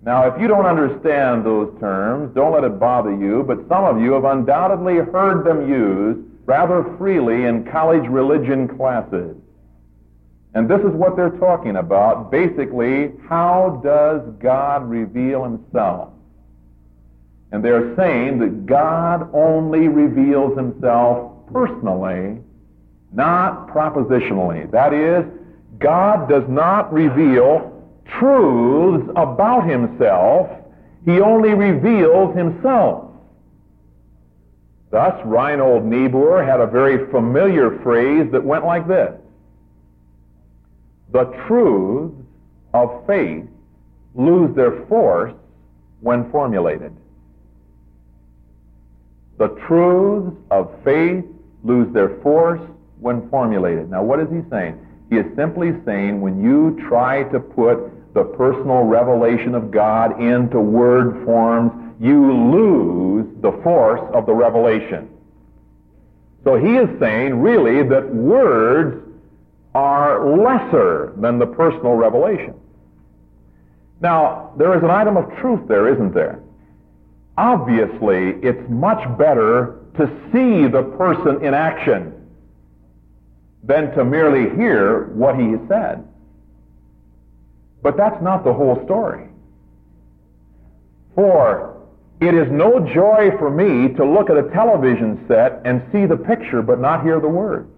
Now, 0.02 0.26
if 0.26 0.40
you 0.40 0.48
don't 0.48 0.66
understand 0.66 1.44
those 1.44 1.78
terms, 1.80 2.34
don't 2.34 2.52
let 2.52 2.64
it 2.64 2.78
bother 2.78 3.14
you, 3.14 3.44
but 3.46 3.58
some 3.68 3.84
of 3.84 4.00
you 4.00 4.12
have 4.12 4.24
undoubtedly 4.24 4.96
heard 4.96 5.44
them 5.44 5.68
used 5.68 6.25
rather 6.46 6.96
freely 6.96 7.44
in 7.44 7.64
college 7.64 8.08
religion 8.08 8.68
classes. 8.68 9.36
And 10.54 10.70
this 10.70 10.80
is 10.80 10.92
what 10.92 11.16
they're 11.16 11.36
talking 11.38 11.76
about. 11.76 12.30
Basically, 12.30 13.12
how 13.28 13.80
does 13.84 14.22
God 14.38 14.88
reveal 14.88 15.44
himself? 15.44 16.10
And 17.52 17.64
they're 17.64 17.94
saying 17.96 18.38
that 18.38 18.64
God 18.66 19.28
only 19.34 19.88
reveals 19.88 20.56
himself 20.56 21.32
personally, 21.52 22.38
not 23.12 23.68
propositionally. 23.68 24.70
That 24.70 24.94
is, 24.94 25.24
God 25.78 26.28
does 26.28 26.44
not 26.48 26.92
reveal 26.92 27.72
truths 28.18 29.08
about 29.14 29.68
himself. 29.68 30.48
He 31.04 31.20
only 31.20 31.50
reveals 31.50 32.34
himself. 32.36 33.05
Thus, 34.90 35.20
Reinhold 35.24 35.84
Niebuhr 35.84 36.44
had 36.44 36.60
a 36.60 36.66
very 36.66 37.10
familiar 37.10 37.78
phrase 37.82 38.30
that 38.32 38.44
went 38.44 38.64
like 38.64 38.86
this 38.86 39.14
the 41.12 41.24
truths 41.46 42.14
of 42.74 43.06
faith 43.06 43.44
lose 44.14 44.54
their 44.56 44.84
force 44.86 45.32
when 46.00 46.30
formulated. 46.30 46.94
The 49.38 49.48
truths 49.66 50.36
of 50.50 50.74
faith 50.84 51.24
lose 51.62 51.92
their 51.92 52.20
force 52.20 52.60
when 53.00 53.28
formulated. 53.28 53.90
Now, 53.90 54.02
what 54.02 54.20
is 54.20 54.28
he 54.30 54.40
saying? 54.50 54.78
He 55.10 55.16
is 55.16 55.26
simply 55.36 55.72
saying 55.84 56.20
when 56.20 56.42
you 56.42 56.78
try 56.88 57.24
to 57.24 57.38
put 57.38 58.14
the 58.14 58.24
personal 58.24 58.82
revelation 58.82 59.54
of 59.54 59.70
God 59.70 60.20
into 60.20 60.58
word 60.58 61.24
forms, 61.24 61.85
you 62.00 62.32
lose 62.32 63.26
the 63.40 63.52
force 63.62 64.00
of 64.14 64.26
the 64.26 64.32
revelation. 64.32 65.08
So 66.44 66.56
he 66.56 66.76
is 66.76 66.88
saying 67.00 67.40
really 67.40 67.82
that 67.88 68.14
words 68.14 69.02
are 69.74 70.36
lesser 70.36 71.12
than 71.16 71.38
the 71.38 71.46
personal 71.46 71.94
revelation. 71.94 72.54
Now, 74.00 74.52
there 74.56 74.76
is 74.76 74.82
an 74.82 74.90
item 74.90 75.16
of 75.16 75.34
truth 75.38 75.66
there, 75.68 75.92
isn't 75.92 76.14
there? 76.14 76.40
Obviously, 77.38 78.36
it's 78.42 78.68
much 78.70 79.02
better 79.18 79.80
to 79.96 80.06
see 80.32 80.68
the 80.68 80.82
person 80.96 81.44
in 81.44 81.54
action 81.54 82.12
than 83.62 83.94
to 83.96 84.04
merely 84.04 84.54
hear 84.56 85.06
what 85.14 85.38
he 85.38 85.50
has 85.50 85.60
said. 85.68 86.06
But 87.82 87.96
that's 87.96 88.22
not 88.22 88.44
the 88.44 88.52
whole 88.52 88.80
story. 88.84 89.28
For 91.14 91.75
it 92.20 92.34
is 92.34 92.50
no 92.50 92.80
joy 92.94 93.30
for 93.38 93.50
me 93.50 93.94
to 93.94 94.04
look 94.04 94.30
at 94.30 94.38
a 94.38 94.50
television 94.50 95.24
set 95.28 95.60
and 95.64 95.82
see 95.92 96.06
the 96.06 96.16
picture 96.16 96.62
but 96.62 96.80
not 96.80 97.02
hear 97.02 97.20
the 97.20 97.28
words. 97.28 97.68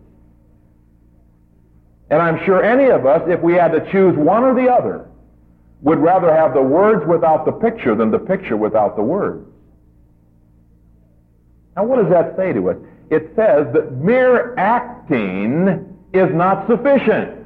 And 2.11 2.23
I'm 2.23 2.45
sure 2.45 2.63
any 2.63 2.91
of 2.91 3.05
us, 3.05 3.23
if 3.29 3.41
we 3.41 3.55
had 3.55 3.73
to 3.73 3.91
choose 3.91 4.17
one 4.17 4.45
or 4.45 4.55
the 4.55 4.73
other, 4.73 5.09
would 5.83 5.99
rather 5.99 6.33
have 6.35 6.55
the 6.55 6.63
words 6.63 7.07
without 7.07 7.45
the 7.45 7.53
picture 7.53 7.95
than 7.95 8.11
the 8.11 8.19
picture 8.19 8.57
without 8.57 8.97
the 8.97 9.03
words. 9.03 9.47
Now, 11.77 11.85
what 11.85 12.03
does 12.03 12.11
that 12.11 12.37
say 12.37 12.53
to 12.53 12.71
us? 12.71 12.77
It 13.11 13.33
says 13.37 13.73
that 13.73 13.93
mere 13.93 14.55
acting 14.57 15.97
is 16.13 16.29
not 16.35 16.67
sufficient. 16.67 17.38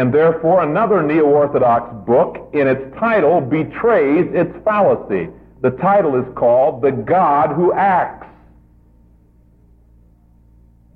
And 0.00 0.14
therefore, 0.14 0.62
another 0.62 1.02
neo 1.02 1.26
Orthodox 1.26 1.94
book 2.06 2.48
in 2.54 2.66
its 2.66 2.80
title 2.98 3.42
betrays 3.42 4.32
its 4.32 4.50
fallacy. 4.64 5.28
The 5.60 5.72
title 5.72 6.16
is 6.16 6.24
called 6.36 6.80
The 6.80 6.90
God 6.90 7.54
Who 7.54 7.74
Acts. 7.74 8.26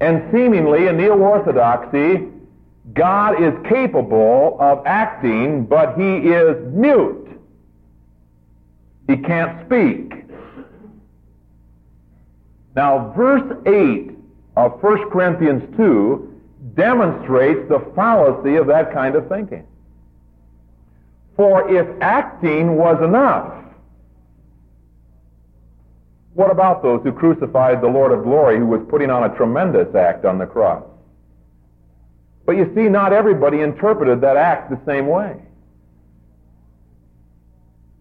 And 0.00 0.32
seemingly, 0.32 0.86
in 0.86 0.96
neo 0.96 1.18
Orthodoxy, 1.18 2.28
God 2.94 3.42
is 3.42 3.52
capable 3.68 4.56
of 4.58 4.86
acting, 4.86 5.66
but 5.66 5.98
he 5.98 6.30
is 6.30 6.56
mute. 6.72 7.28
He 9.06 9.18
can't 9.18 9.66
speak. 9.66 10.14
Now, 12.74 13.12
verse 13.14 13.54
8 13.66 14.12
of 14.56 14.82
1 14.82 15.10
Corinthians 15.10 15.76
2 15.76 16.33
demonstrates 16.74 17.68
the 17.68 17.80
fallacy 17.94 18.56
of 18.56 18.66
that 18.66 18.92
kind 18.92 19.14
of 19.14 19.28
thinking. 19.28 19.66
For 21.36 21.68
if 21.74 21.86
acting 22.00 22.76
was 22.76 23.02
enough, 23.02 23.52
what 26.34 26.50
about 26.50 26.82
those 26.82 27.02
who 27.02 27.12
crucified 27.12 27.80
the 27.80 27.88
Lord 27.88 28.12
of 28.12 28.24
glory 28.24 28.58
who 28.58 28.66
was 28.66 28.80
putting 28.88 29.10
on 29.10 29.30
a 29.30 29.36
tremendous 29.36 29.94
act 29.94 30.24
on 30.24 30.38
the 30.38 30.46
cross? 30.46 30.84
But 32.46 32.56
you 32.56 32.70
see, 32.74 32.88
not 32.88 33.12
everybody 33.12 33.60
interpreted 33.60 34.20
that 34.20 34.36
act 34.36 34.70
the 34.70 34.80
same 34.84 35.06
way. 35.06 35.40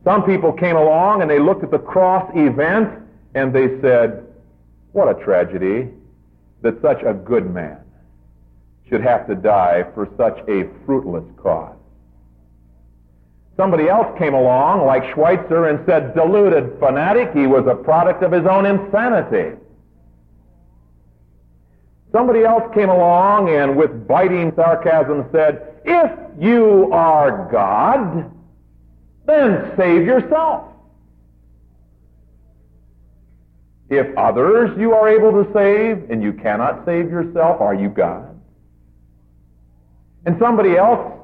Some 0.04 0.24
people 0.24 0.52
came 0.52 0.76
along 0.76 1.22
and 1.22 1.32
they 1.32 1.40
looked 1.40 1.64
at 1.64 1.72
the 1.72 1.80
cross 1.80 2.30
event 2.36 2.90
and 3.36 3.54
they 3.54 3.80
said, 3.82 4.26
What 4.92 5.08
a 5.08 5.24
tragedy 5.24 5.90
that 6.62 6.82
such 6.82 7.02
a 7.04 7.14
good 7.14 7.50
man 7.50 7.83
should 8.90 9.02
have 9.02 9.28
to 9.28 9.36
die 9.36 9.84
for 9.94 10.08
such 10.18 10.38
a 10.48 10.70
fruitless 10.86 11.26
cause. 11.38 11.76
Somebody 13.56 13.88
else 13.88 14.18
came 14.18 14.34
along, 14.34 14.86
like 14.86 15.14
Schweitzer, 15.14 15.68
and 15.68 15.86
said, 15.86 16.16
deluded 16.16 16.80
fanatic, 16.80 17.32
he 17.34 17.46
was 17.46 17.66
a 17.68 17.76
product 17.76 18.24
of 18.24 18.32
his 18.32 18.46
own 18.46 18.66
insanity. 18.66 19.58
Somebody 22.12 22.44
else 22.44 22.64
came 22.74 22.90
along 22.90 23.50
and 23.50 23.76
with 23.76 24.08
biting 24.08 24.54
sarcasm 24.56 25.26
said, 25.32 25.82
if 25.86 26.12
you 26.40 26.92
are 26.92 27.50
God, 27.52 28.32
then 29.26 29.74
save 29.78 30.06
yourself. 30.06 30.70
If 33.90 34.16
others 34.18 34.78
you 34.80 34.94
are 34.94 35.10
able 35.10 35.44
to 35.44 35.52
save 35.54 36.10
and 36.10 36.24
you 36.24 36.34
cannot 36.34 36.86
save 36.86 37.10
yourself, 37.10 37.62
are 37.62 37.76
you 37.76 37.90
God? 37.90 38.33
And 40.26 40.38
somebody 40.40 40.78
else 40.78 41.20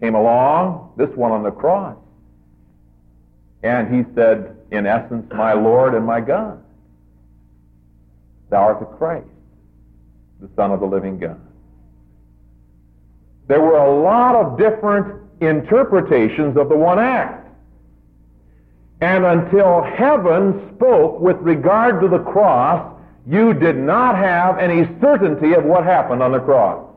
came 0.00 0.14
along, 0.14 0.92
this 0.96 1.10
one 1.16 1.32
on 1.32 1.42
the 1.42 1.50
cross, 1.50 1.96
and 3.62 3.94
he 3.94 4.04
said, 4.14 4.56
in 4.70 4.86
essence, 4.86 5.30
My 5.34 5.52
Lord 5.52 5.94
and 5.94 6.06
my 6.06 6.20
God, 6.20 6.62
thou 8.48 8.62
art 8.62 8.80
the 8.80 8.86
Christ, 8.86 9.26
the 10.40 10.48
Son 10.56 10.70
of 10.70 10.80
the 10.80 10.86
living 10.86 11.18
God. 11.18 11.40
There 13.48 13.60
were 13.60 13.78
a 13.78 14.00
lot 14.02 14.36
of 14.36 14.58
different 14.58 15.22
interpretations 15.40 16.56
of 16.56 16.68
the 16.68 16.76
one 16.76 16.98
act. 16.98 17.48
And 19.00 19.24
until 19.24 19.82
heaven 19.82 20.74
spoke 20.76 21.20
with 21.20 21.36
regard 21.38 22.00
to 22.02 22.08
the 22.08 22.18
cross, 22.18 22.96
you 23.26 23.54
did 23.54 23.76
not 23.76 24.16
have 24.16 24.58
any 24.58 24.86
certainty 25.00 25.54
of 25.54 25.64
what 25.64 25.84
happened 25.84 26.22
on 26.22 26.32
the 26.32 26.40
cross. 26.40 26.89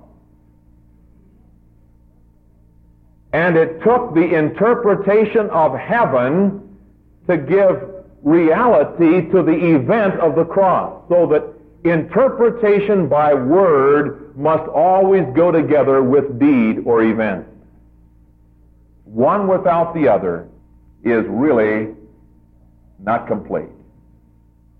And 3.34 3.58
it 3.58 3.82
took 3.82 4.14
the 4.14 4.36
interpretation 4.36 5.50
of 5.50 5.74
heaven 5.74 6.78
to 7.28 7.36
give 7.36 7.90
reality 8.22 9.30
to 9.32 9.42
the 9.42 9.76
event 9.76 10.20
of 10.20 10.36
the 10.36 10.46
cross. 10.46 11.04
So 11.10 11.26
that 11.28 11.44
interpretation 11.84 13.10
by 13.10 13.34
word 13.34 14.38
must 14.38 14.68
always 14.70 15.26
go 15.36 15.52
together 15.52 16.04
with 16.04 16.40
deed 16.40 16.84
or 16.86 17.04
event. 17.04 17.48
One 19.06 19.48
without 19.48 19.94
the 19.94 20.08
other 20.08 20.48
is 21.04 21.26
really 21.28 21.96
not 23.00 23.28
complete. 23.28 23.70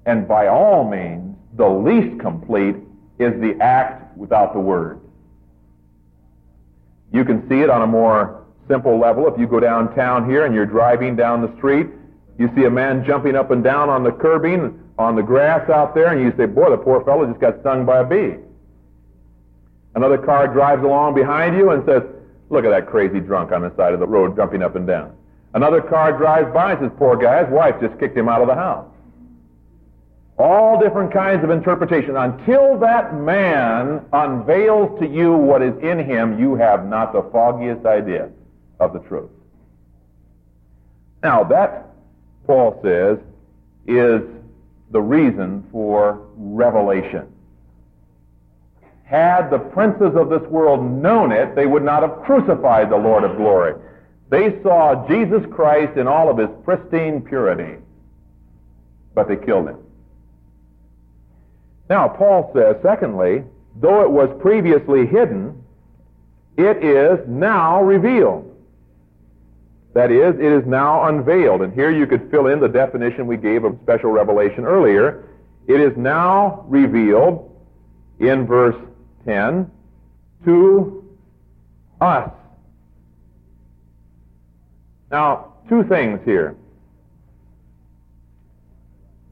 And 0.06 0.28
by 0.28 0.48
all 0.48 0.90
means, 0.90 1.36
the 1.56 1.68
least 1.68 2.20
complete 2.20 2.76
is 3.20 3.34
the 3.42 3.58
act 3.62 4.18
without 4.18 4.54
the 4.54 4.60
word. 4.60 5.00
You 7.12 7.26
can 7.26 7.48
see 7.48 7.62
it 7.62 7.70
on 7.70 7.82
a 7.84 7.88
more 7.88 8.43
simple 8.68 9.00
level. 9.00 9.28
If 9.28 9.40
you 9.40 9.48
go 9.48 9.60
downtown 9.60 10.30
here 10.30 10.46
and 10.46 10.54
you're 10.54 10.66
driving 10.66 11.16
down 11.16 11.42
the 11.42 11.56
street, 11.58 11.88
you 12.38 12.50
see 12.56 12.66
a 12.66 12.70
man 12.70 13.06
jumping 13.06 13.36
up 13.36 13.52
and 13.52 13.64
down 13.64 13.90
on 13.90 14.04
the 14.04 14.12
curbing, 14.12 14.80
on 14.98 15.16
the 15.16 15.22
grass 15.22 15.70
out 15.70 15.94
there, 15.94 16.08
and 16.08 16.22
you 16.22 16.34
say, 16.38 16.46
boy, 16.46 16.72
the 16.72 16.78
poor 16.78 17.04
fellow 17.04 17.26
just 17.26 17.40
got 17.40 17.60
stung 17.62 17.86
by 17.86 18.00
a 18.00 18.04
bee. 18.04 18.36
Another 19.96 20.18
car 20.18 20.48
drives 20.48 20.84
along 20.84 21.14
behind 21.14 21.56
you 21.56 21.72
and 21.72 21.86
says, 21.86 22.02
look 22.50 22.66
at 22.66 22.70
that 22.70 22.88
crazy 22.88 23.20
drunk 23.20 23.52
on 23.52 23.62
the 23.62 23.74
side 23.76 23.94
of 23.94 24.00
the 24.00 24.08
road 24.08 24.36
jumping 24.36 24.64
up 24.64 24.76
and 24.76 24.88
down. 24.88 25.16
Another 25.54 25.82
car 25.82 26.18
drives 26.18 26.52
by 26.52 26.72
and 26.72 26.82
says, 26.82 26.92
poor 26.98 27.16
guy, 27.16 27.44
his 27.44 27.54
wife 27.54 27.76
just 27.80 28.00
kicked 28.00 28.18
him 28.18 28.28
out 28.28 28.42
of 28.42 28.48
the 28.48 28.56
house. 28.56 28.88
All 30.40 30.80
different 30.80 31.14
kinds 31.14 31.44
of 31.44 31.52
interpretation. 31.52 32.18
Until 32.18 32.80
that 32.80 33.16
man 33.16 34.04
unveils 34.14 35.00
to 35.00 35.08
you 35.08 35.34
what 35.34 35.62
is 35.62 35.78
in 35.84 36.00
him, 36.00 36.40
you 36.40 36.56
have 36.56 36.88
not 36.88 37.14
the 37.14 37.22
foggiest 37.32 37.86
idea 37.86 38.32
of 38.86 38.94
the 38.94 39.08
truth. 39.08 39.30
Now, 41.22 41.44
that, 41.46 41.88
Paul 42.46 42.80
says, 42.84 43.18
is 43.88 44.22
the 44.92 45.02
reason 45.02 45.68
for 45.72 46.28
revelation. 46.36 47.28
Had 49.04 49.50
the 49.50 49.60
princes 49.60 50.16
of 50.16 50.30
this 50.30 50.42
world 50.50 50.84
known 50.84 51.32
it, 51.32 51.56
they 51.56 51.66
would 51.66 51.84
not 51.84 52.04
have 52.04 52.24
crucified 52.24 52.90
the 52.90 52.98
Lord 52.98 53.24
of 53.24 53.38
glory. 53.38 53.76
They 54.30 54.62
saw 54.64 55.08
Jesus 55.08 55.44
Christ 55.52 55.98
in 55.98 56.08
all 56.08 56.30
of 56.30 56.38
his 56.38 56.50
pristine 56.64 57.22
purity, 57.22 57.78
but 59.14 59.28
they 59.28 59.36
killed 59.36 59.68
him. 59.68 59.78
Now, 61.90 62.08
Paul 62.08 62.52
says, 62.56 62.78
secondly, 62.82 63.44
though 63.76 64.04
it 64.04 64.10
was 64.10 64.36
previously 64.42 65.06
hidden, 65.06 65.64
it 66.58 66.84
is 66.84 67.20
now 67.28 67.84
revealed. 67.84 68.53
That 69.94 70.12
is, 70.12 70.36
it 70.36 70.52
is 70.52 70.66
now 70.66 71.08
unveiled. 71.08 71.62
And 71.62 71.72
here 71.74 71.92
you 71.92 72.08
could 72.08 72.32
fill 72.32 72.48
in 72.48 72.60
the 72.60 72.68
definition 72.68 73.28
we 73.28 73.38
gave 73.38 73.64
of 73.64 73.78
special 73.84 74.12
revelation 74.12 74.66
earlier. 74.66 75.26
It 75.68 75.80
is 75.80 75.96
now 75.96 76.66
revealed 76.68 77.52
in 78.20 78.48
verse 78.48 78.76
10 79.26 79.70
to 80.46 81.16
us. 82.02 82.32
Now, 85.12 85.54
two 85.70 85.84
things 85.84 86.20
here. 86.26 86.56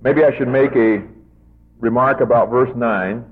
Maybe 0.03 0.23
I 0.23 0.35
should 0.37 0.47
make 0.47 0.75
a 0.75 1.03
remark 1.79 2.21
about 2.21 2.49
verse 2.49 2.75
9. 2.75 3.25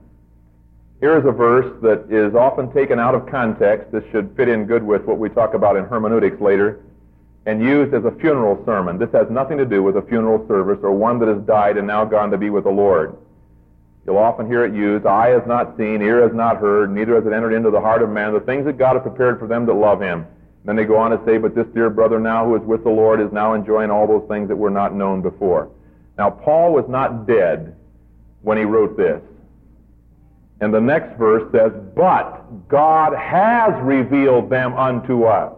Here 0.99 1.17
is 1.17 1.25
a 1.25 1.31
verse 1.31 1.71
that 1.83 2.11
is 2.11 2.33
often 2.33 2.73
taken 2.73 2.99
out 2.99 3.13
of 3.13 3.27
context. 3.27 3.91
This 3.91 4.03
should 4.11 4.35
fit 4.35 4.49
in 4.49 4.65
good 4.65 4.83
with 4.83 5.03
what 5.05 5.19
we 5.19 5.29
talk 5.29 5.53
about 5.53 5.77
in 5.77 5.85
hermeneutics 5.85 6.41
later 6.41 6.81
and 7.45 7.61
used 7.61 7.93
as 7.93 8.05
a 8.05 8.11
funeral 8.19 8.61
sermon. 8.65 8.97
This 8.97 9.11
has 9.13 9.29
nothing 9.29 9.57
to 9.57 9.65
do 9.65 9.81
with 9.81 9.97
a 9.97 10.01
funeral 10.03 10.45
service 10.47 10.79
or 10.83 10.91
one 10.91 11.19
that 11.19 11.27
has 11.27 11.41
died 11.43 11.77
and 11.77 11.87
now 11.87 12.05
gone 12.05 12.31
to 12.31 12.37
be 12.37 12.49
with 12.49 12.65
the 12.65 12.69
Lord. 12.69 13.15
You'll 14.05 14.17
often 14.17 14.47
hear 14.47 14.65
it 14.65 14.73
used, 14.73 15.05
eye 15.05 15.29
has 15.29 15.43
not 15.45 15.77
seen, 15.77 16.01
ear 16.01 16.21
has 16.23 16.33
not 16.33 16.57
heard, 16.57 16.93
neither 16.93 17.15
has 17.15 17.25
it 17.25 17.33
entered 17.33 17.53
into 17.53 17.69
the 17.69 17.81
heart 17.81 18.01
of 18.01 18.09
man, 18.09 18.33
the 18.33 18.39
things 18.39 18.65
that 18.65 18.77
God 18.77 18.95
has 18.95 19.03
prepared 19.03 19.39
for 19.39 19.47
them 19.47 19.65
that 19.65 19.73
love 19.73 20.01
him. 20.01 20.25
Then 20.65 20.75
they 20.75 20.83
go 20.83 20.97
on 20.97 21.11
to 21.11 21.21
say, 21.25 21.37
but 21.37 21.55
this 21.55 21.67
dear 21.73 21.89
brother 21.89 22.19
now 22.19 22.45
who 22.45 22.55
is 22.55 22.63
with 22.63 22.83
the 22.83 22.89
Lord 22.89 23.21
is 23.21 23.31
now 23.31 23.53
enjoying 23.53 23.91
all 23.91 24.07
those 24.07 24.27
things 24.27 24.47
that 24.49 24.55
were 24.55 24.69
not 24.69 24.93
known 24.93 25.21
before. 25.21 25.69
Now, 26.17 26.29
Paul 26.29 26.73
was 26.73 26.85
not 26.89 27.27
dead 27.27 27.75
when 28.41 28.57
he 28.57 28.65
wrote 28.65 28.97
this. 28.97 29.21
And 30.61 30.73
the 30.73 30.81
next 30.81 31.17
verse 31.17 31.49
says, 31.51 31.71
But 31.95 32.67
God 32.67 33.13
has 33.15 33.73
revealed 33.81 34.49
them 34.49 34.73
unto 34.73 35.23
us. 35.23 35.53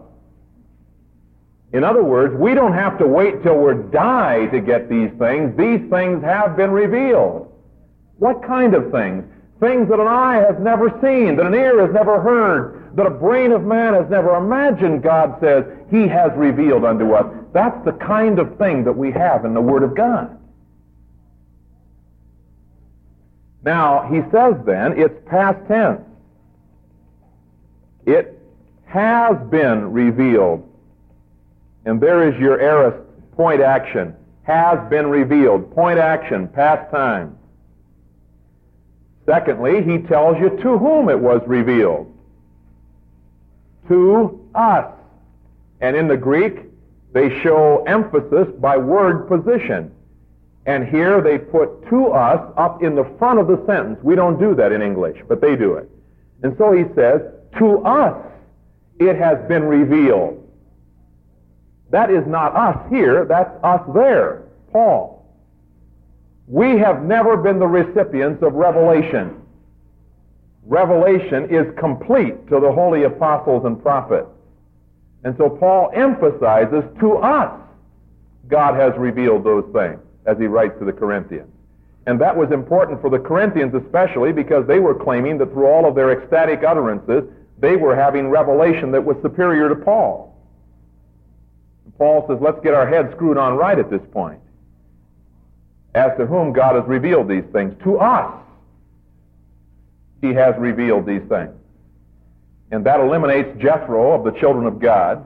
In 1.72 1.84
other 1.84 2.04
words, 2.04 2.34
we 2.38 2.54
don't 2.54 2.74
have 2.74 2.98
to 2.98 3.06
wait 3.06 3.42
till 3.42 3.56
we 3.56 3.72
die 3.90 4.46
to 4.46 4.60
get 4.60 4.90
these 4.90 5.10
things. 5.18 5.56
These 5.56 5.88
things 5.90 6.22
have 6.22 6.56
been 6.56 6.70
revealed. 6.70 7.50
What 8.18 8.42
kind 8.46 8.74
of 8.74 8.92
things? 8.92 9.24
Things 9.58 9.88
that 9.88 9.98
an 9.98 10.06
eye 10.06 10.44
has 10.46 10.56
never 10.60 10.90
seen, 11.02 11.36
that 11.36 11.46
an 11.46 11.54
ear 11.54 11.80
has 11.86 11.94
never 11.94 12.20
heard, 12.20 12.94
that 12.96 13.06
a 13.06 13.10
brain 13.10 13.52
of 13.52 13.64
man 13.64 13.94
has 13.94 14.08
never 14.10 14.36
imagined, 14.36 15.02
God 15.02 15.38
says, 15.40 15.64
He 15.90 16.06
has 16.08 16.30
revealed 16.36 16.84
unto 16.84 17.12
us. 17.14 17.24
That's 17.54 17.82
the 17.84 17.92
kind 17.92 18.38
of 18.38 18.58
thing 18.58 18.84
that 18.84 18.92
we 18.92 19.10
have 19.12 19.44
in 19.44 19.54
the 19.54 19.60
Word 19.60 19.82
of 19.82 19.96
God. 19.96 20.38
Now, 23.64 24.08
he 24.10 24.20
says 24.32 24.54
then, 24.66 24.98
it's 24.98 25.14
past 25.26 25.58
tense. 25.68 26.00
It 28.04 28.38
has 28.86 29.36
been 29.48 29.92
revealed. 29.92 30.68
And 31.84 32.00
there 32.00 32.28
is 32.28 32.38
your 32.40 32.60
aorist 32.60 32.98
point 33.36 33.60
action. 33.60 34.14
Has 34.44 34.78
been 34.90 35.06
revealed. 35.06 35.72
Point 35.74 35.98
action, 35.98 36.48
past 36.48 36.90
time. 36.90 37.38
Secondly, 39.24 39.82
he 39.82 39.98
tells 39.98 40.36
you 40.38 40.50
to 40.50 40.78
whom 40.78 41.08
it 41.08 41.18
was 41.18 41.40
revealed. 41.46 42.12
To 43.88 44.48
us. 44.54 44.92
And 45.80 45.96
in 45.96 46.08
the 46.08 46.16
Greek, 46.16 46.64
they 47.12 47.40
show 47.42 47.84
emphasis 47.86 48.48
by 48.58 48.76
word 48.76 49.28
position. 49.28 49.92
And 50.66 50.86
here 50.86 51.20
they 51.20 51.38
put 51.38 51.88
to 51.90 52.06
us 52.08 52.52
up 52.56 52.82
in 52.82 52.94
the 52.94 53.04
front 53.18 53.38
of 53.38 53.48
the 53.48 53.62
sentence. 53.66 53.98
We 54.02 54.14
don't 54.14 54.38
do 54.38 54.54
that 54.54 54.72
in 54.72 54.80
English, 54.80 55.20
but 55.28 55.40
they 55.40 55.56
do 55.56 55.74
it. 55.74 55.90
And 56.42 56.56
so 56.56 56.72
he 56.72 56.84
says, 56.94 57.20
to 57.58 57.78
us 57.78 58.26
it 58.98 59.16
has 59.16 59.38
been 59.48 59.64
revealed. 59.64 60.41
That 61.92 62.10
is 62.10 62.26
not 62.26 62.56
us 62.56 62.78
here, 62.88 63.26
that's 63.26 63.54
us 63.62 63.82
there, 63.94 64.44
Paul. 64.72 65.26
We 66.48 66.78
have 66.78 67.02
never 67.02 67.36
been 67.36 67.58
the 67.58 67.66
recipients 67.66 68.42
of 68.42 68.54
revelation. 68.54 69.42
Revelation 70.64 71.50
is 71.50 71.66
complete 71.78 72.48
to 72.48 72.60
the 72.60 72.72
holy 72.72 73.04
apostles 73.04 73.66
and 73.66 73.80
prophets. 73.80 74.28
And 75.24 75.36
so 75.36 75.50
Paul 75.50 75.90
emphasizes 75.94 76.82
to 77.00 77.16
us, 77.18 77.60
God 78.48 78.74
has 78.74 78.94
revealed 78.96 79.44
those 79.44 79.68
things 79.74 80.00
as 80.24 80.38
he 80.38 80.46
writes 80.46 80.78
to 80.78 80.86
the 80.86 80.92
Corinthians. 80.92 81.50
And 82.06 82.18
that 82.22 82.34
was 82.34 82.50
important 82.52 83.02
for 83.02 83.10
the 83.10 83.18
Corinthians 83.18 83.74
especially 83.74 84.32
because 84.32 84.66
they 84.66 84.80
were 84.80 84.94
claiming 84.94 85.36
that 85.38 85.52
through 85.52 85.66
all 85.66 85.86
of 85.86 85.94
their 85.94 86.10
ecstatic 86.10 86.64
utterances, 86.64 87.24
they 87.58 87.76
were 87.76 87.94
having 87.94 88.28
revelation 88.28 88.90
that 88.92 89.04
was 89.04 89.18
superior 89.20 89.68
to 89.68 89.76
Paul. 89.76 90.31
Paul 92.02 92.26
says, 92.26 92.38
let's 92.40 92.58
get 92.64 92.74
our 92.74 92.88
heads 92.88 93.12
screwed 93.14 93.38
on 93.38 93.56
right 93.56 93.78
at 93.78 93.88
this 93.88 94.00
point. 94.10 94.40
As 95.94 96.10
to 96.18 96.26
whom 96.26 96.52
God 96.52 96.74
has 96.74 96.84
revealed 96.88 97.28
these 97.28 97.44
things. 97.52 97.80
To 97.84 97.98
us, 97.98 98.42
he 100.20 100.34
has 100.34 100.56
revealed 100.58 101.06
these 101.06 101.22
things. 101.28 101.52
And 102.72 102.84
that 102.86 102.98
eliminates 102.98 103.56
Jethro 103.62 104.10
of 104.18 104.24
the 104.24 104.32
children 104.40 104.66
of 104.66 104.80
God 104.80 105.24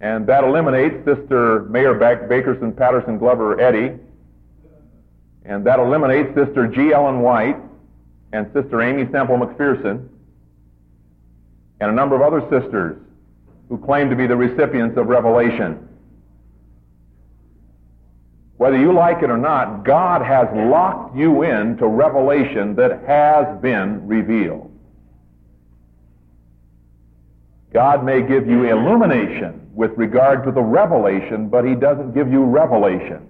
and 0.00 0.26
that 0.28 0.44
eliminates 0.44 1.04
Sister 1.04 1.64
Mary 1.64 1.94
Bakerson 1.98 2.74
Patterson 2.74 3.18
Glover 3.18 3.60
Eddy. 3.60 3.98
And 5.44 5.66
that 5.66 5.78
eliminates 5.78 6.34
Sister 6.34 6.68
G. 6.68 6.94
Ellen 6.94 7.20
White 7.20 7.58
and 8.32 8.46
Sister 8.54 8.80
Aimee 8.80 9.12
Semple 9.12 9.36
McPherson 9.36 10.08
and 11.80 11.90
a 11.90 11.92
number 11.92 12.16
of 12.16 12.22
other 12.22 12.40
sisters 12.48 12.96
who 13.68 13.78
claim 13.78 14.10
to 14.10 14.16
be 14.16 14.26
the 14.26 14.36
recipients 14.36 14.96
of 14.96 15.06
revelation. 15.06 15.88
Whether 18.56 18.78
you 18.78 18.92
like 18.92 19.22
it 19.22 19.30
or 19.30 19.36
not, 19.36 19.84
God 19.84 20.22
has 20.22 20.48
locked 20.54 21.16
you 21.16 21.42
in 21.42 21.76
to 21.76 21.86
revelation 21.86 22.74
that 22.76 23.02
has 23.06 23.60
been 23.60 24.06
revealed. 24.06 24.72
God 27.72 28.04
may 28.04 28.22
give 28.22 28.48
you 28.48 28.64
illumination 28.64 29.70
with 29.74 29.90
regard 29.98 30.44
to 30.44 30.52
the 30.52 30.62
revelation, 30.62 31.48
but 31.48 31.66
he 31.66 31.74
doesn't 31.74 32.14
give 32.14 32.32
you 32.32 32.44
revelation. 32.44 33.28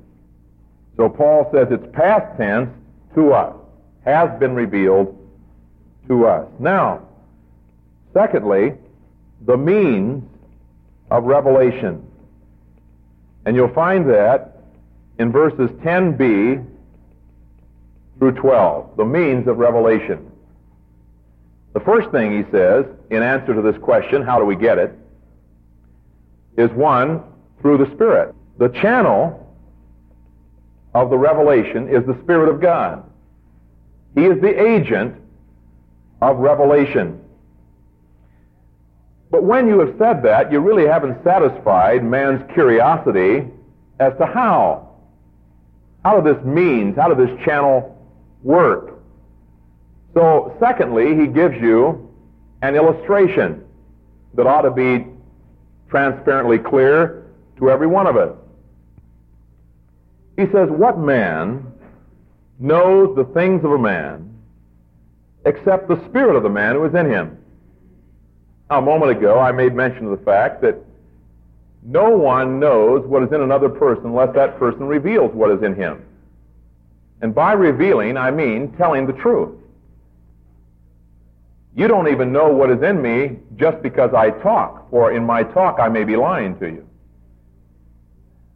So 0.97 1.09
Paul 1.09 1.51
says 1.53 1.69
it's 1.71 1.87
past 1.93 2.37
tense 2.39 2.71
to 3.17 3.33
us, 3.33 3.57
has 4.05 4.31
been 4.39 4.55
revealed 4.55 5.19
to 6.07 6.27
us. 6.27 6.47
Now, 6.61 7.09
secondly, 8.15 8.75
the 9.47 9.57
means 9.57 10.23
of 11.11 11.25
revelation. 11.25 12.05
And 13.45 13.57
you'll 13.57 13.73
find 13.73 14.09
that 14.11 14.59
in 15.19 15.33
verses 15.33 15.71
10b 15.83 16.67
through 18.19 18.33
12, 18.33 18.97
the 18.97 19.05
means 19.05 19.47
of 19.47 19.59
revelation. 19.59 20.31
The 21.75 21.81
first 21.81 22.11
thing 22.11 22.45
he 22.45 22.51
says, 22.51 22.87
in 23.11 23.23
answer 23.23 23.55
to 23.55 23.63
this 23.63 23.81
question, 23.83 24.23
how 24.23 24.39
do 24.39 24.45
we 24.45 24.57
get 24.57 24.79
it? 24.79 24.93
is 26.57 26.71
one 26.73 27.23
through 27.61 27.79
the 27.79 27.91
Spirit. 27.95 28.35
The 28.59 28.69
channel 28.69 29.43
of 30.95 31.11
the 31.11 31.19
revelation 31.19 31.89
is 31.89 32.05
the 32.07 32.19
Spirit 32.23 32.49
of 32.49 32.61
God. 32.61 33.05
He 34.15 34.25
is 34.25 34.41
the 34.41 34.61
agent 34.61 35.15
of 36.23 36.39
revelation. 36.39 37.21
But 39.31 39.43
when 39.43 39.67
you 39.67 39.81
have 39.81 39.95
said 39.99 40.23
that, 40.23 40.53
you 40.53 40.61
really 40.61 40.87
haven't 40.87 41.23
satisfied 41.25 42.05
man's 42.05 42.43
curiosity 42.53 43.49
as 43.99 44.13
to 44.19 44.27
how. 44.27 44.89
How 46.05 46.21
do 46.21 46.35
this 46.35 46.45
means, 46.45 46.97
how 46.97 47.13
does 47.13 47.27
this 47.27 47.45
channel 47.45 47.99
work? 48.43 49.01
So, 50.15 50.57
secondly, 50.61 51.17
he 51.17 51.27
gives 51.27 51.57
you 51.57 52.09
an 52.63 52.77
illustration 52.77 53.65
that 54.35 54.47
ought 54.47 54.63
to 54.63 54.71
be 54.71 55.07
transparently 55.89 56.59
clear 56.59 57.27
to 57.59 57.71
every 57.71 57.87
one 57.87 58.07
of 58.07 58.17
us. 58.17 58.37
He 60.37 60.45
says, 60.53 60.69
What 60.71 60.99
man 60.99 61.73
knows 62.59 63.17
the 63.17 63.25
things 63.25 63.65
of 63.65 63.73
a 63.73 63.79
man 63.79 64.39
except 65.45 65.89
the 65.89 66.03
spirit 66.09 66.37
of 66.37 66.43
the 66.43 66.49
man 66.49 66.75
who 66.75 66.85
is 66.85 66.95
in 66.95 67.07
him? 67.07 67.39
A 68.71 68.81
moment 68.81 69.13
ago, 69.13 69.39
I 69.39 69.53
made 69.53 69.75
mention 69.75 70.07
of 70.07 70.19
the 70.19 70.25
fact 70.25 70.61
that 70.63 70.77
no 71.85 72.11
one 72.11 72.59
knows 72.59 73.07
what 73.07 73.23
is 73.23 73.31
in 73.33 73.41
another 73.41 73.69
person 73.69 74.07
unless 74.07 74.35
that 74.35 74.59
person 74.59 74.85
reveals 74.85 75.33
what 75.33 75.53
is 75.53 75.63
in 75.63 75.75
him. 75.75 76.05
And 77.23 77.35
by 77.35 77.53
revealing, 77.53 78.17
I 78.17 78.31
mean 78.31 78.73
telling 78.77 79.07
the 79.07 79.13
truth. 79.13 79.55
You 81.77 81.87
don't 81.87 82.09
even 82.09 82.33
know 82.33 82.49
what 82.49 82.71
is 82.71 82.83
in 82.83 83.01
me 83.01 83.37
just 83.57 83.83
because 83.83 84.13
I 84.15 84.31
talk, 84.31 84.91
for 84.91 85.13
in 85.13 85.25
my 85.25 85.45
talk 85.45 85.79
I 85.79 85.89
may 85.89 86.05
be 86.05 86.17
lying 86.17 86.59
to 86.59 86.67
you. 86.67 86.89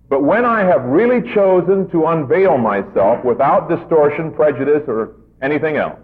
But 0.08 0.24
when 0.24 0.44
I 0.44 0.64
have 0.64 0.82
really 0.84 1.32
chosen 1.32 1.88
to 1.90 2.06
unveil 2.06 2.58
myself 2.58 3.24
without 3.24 3.68
distortion, 3.68 4.32
prejudice, 4.32 4.82
or 4.88 5.14
anything 5.40 5.76
else, 5.76 6.00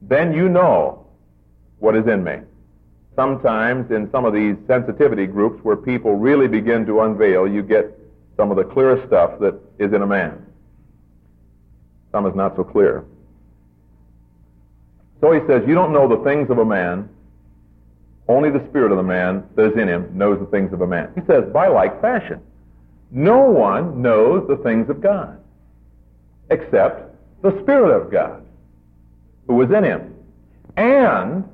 then 0.00 0.32
you 0.32 0.48
know 0.48 1.06
what 1.80 1.96
is 1.96 2.06
in 2.06 2.22
me. 2.22 2.36
Sometimes 3.16 3.90
in 3.90 4.10
some 4.12 4.24
of 4.24 4.34
these 4.34 4.56
sensitivity 4.66 5.26
groups 5.26 5.64
where 5.64 5.76
people 5.76 6.16
really 6.16 6.46
begin 6.46 6.84
to 6.86 7.00
unveil, 7.00 7.48
you 7.48 7.62
get 7.62 7.98
some 8.36 8.50
of 8.50 8.58
the 8.58 8.64
clearest 8.64 9.06
stuff 9.08 9.38
that 9.40 9.58
is 9.78 9.92
in 9.92 10.02
a 10.02 10.06
man. 10.06 10.44
Some 12.12 12.26
is 12.26 12.34
not 12.34 12.54
so 12.56 12.62
clear. 12.62 13.04
So 15.20 15.32
he 15.32 15.40
says, 15.48 15.62
You 15.66 15.74
don't 15.74 15.92
know 15.92 16.06
the 16.06 16.22
things 16.22 16.50
of 16.50 16.58
a 16.58 16.64
man. 16.64 17.08
Only 18.28 18.50
the 18.50 18.64
spirit 18.68 18.90
of 18.90 18.98
the 18.98 19.04
man 19.04 19.44
that 19.54 19.72
is 19.72 19.78
in 19.78 19.88
him 19.88 20.10
knows 20.16 20.38
the 20.38 20.46
things 20.46 20.72
of 20.72 20.82
a 20.82 20.86
man. 20.86 21.12
He 21.14 21.22
says, 21.26 21.44
By 21.52 21.68
like 21.68 22.00
fashion. 22.02 22.42
No 23.10 23.38
one 23.38 24.02
knows 24.02 24.46
the 24.46 24.56
things 24.58 24.90
of 24.90 25.00
God 25.00 25.38
except 26.50 27.14
the 27.42 27.58
Spirit 27.62 27.96
of 27.96 28.10
God 28.10 28.44
who 29.46 29.62
is 29.62 29.70
in 29.70 29.84
him, 29.84 30.14
and 30.76 31.44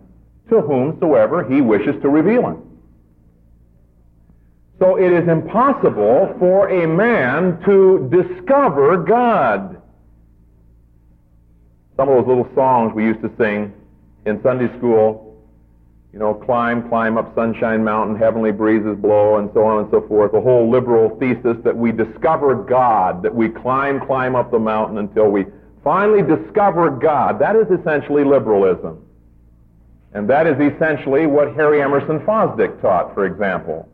to 0.48 0.61
whomsoever 0.61 1.48
he 1.48 1.61
wishes 1.61 1.94
to 2.02 2.09
reveal 2.09 2.46
him. 2.46 2.62
So 4.78 4.96
it 4.96 5.12
is 5.12 5.28
impossible 5.28 6.35
for 6.38 6.68
a 6.68 6.87
man 6.87 7.62
to 7.64 8.09
discover 8.11 8.96
God. 8.96 9.81
Some 11.96 12.09
of 12.09 12.16
those 12.16 12.26
little 12.26 12.48
songs 12.55 12.92
we 12.94 13.05
used 13.05 13.22
to 13.22 13.31
sing 13.38 13.72
in 14.26 14.42
Sunday 14.42 14.76
school 14.78 15.33
you 16.12 16.18
know, 16.18 16.35
climb, 16.35 16.88
climb 16.90 17.16
up 17.16 17.35
Sunshine 17.35 17.83
Mountain, 17.83 18.16
heavenly 18.16 18.52
breezes 18.52 18.98
blow, 18.98 19.38
and 19.38 19.50
so 19.55 19.64
on 19.64 19.83
and 19.83 19.90
so 19.90 20.07
forth. 20.07 20.33
The 20.33 20.40
whole 20.40 20.70
liberal 20.70 21.16
thesis 21.18 21.57
that 21.64 21.74
we 21.74 21.90
discover 21.90 22.55
God, 22.55 23.22
that 23.22 23.35
we 23.35 23.48
climb, 23.48 23.98
climb 24.07 24.37
up 24.37 24.50
the 24.50 24.59
mountain 24.59 24.98
until 24.98 25.31
we 25.31 25.46
finally 25.83 26.20
discover 26.22 26.90
God. 26.90 27.38
That 27.38 27.57
is 27.57 27.66
essentially 27.70 28.24
liberalism. 28.24 29.02
And 30.14 30.29
that 30.29 30.46
is 30.46 30.57
essentially 30.61 31.27
what 31.27 31.55
Harry 31.55 31.81
Emerson 31.81 32.20
Fosdick 32.20 32.81
taught, 32.83 33.14
for 33.14 33.25
example. 33.25 33.88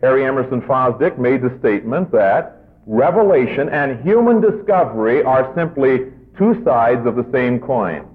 Harry 0.00 0.24
Emerson 0.24 0.60
Fosdick 0.62 1.18
made 1.18 1.42
the 1.42 1.56
statement 1.60 2.10
that 2.10 2.58
revelation 2.86 3.68
and 3.68 4.02
human 4.02 4.40
discovery 4.40 5.22
are 5.22 5.52
simply 5.54 6.10
two 6.36 6.60
sides 6.64 7.06
of 7.06 7.14
the 7.14 7.26
same 7.32 7.60
coin. 7.60 8.08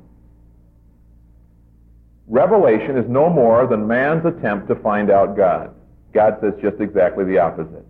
Revelation 2.27 2.97
is 2.97 3.07
no 3.07 3.29
more 3.29 3.67
than 3.67 3.87
man's 3.87 4.25
attempt 4.25 4.67
to 4.67 4.75
find 4.75 5.09
out 5.09 5.37
God. 5.37 5.73
God 6.13 6.37
says 6.41 6.53
just 6.61 6.81
exactly 6.81 7.23
the 7.23 7.37
opposite. 7.37 7.85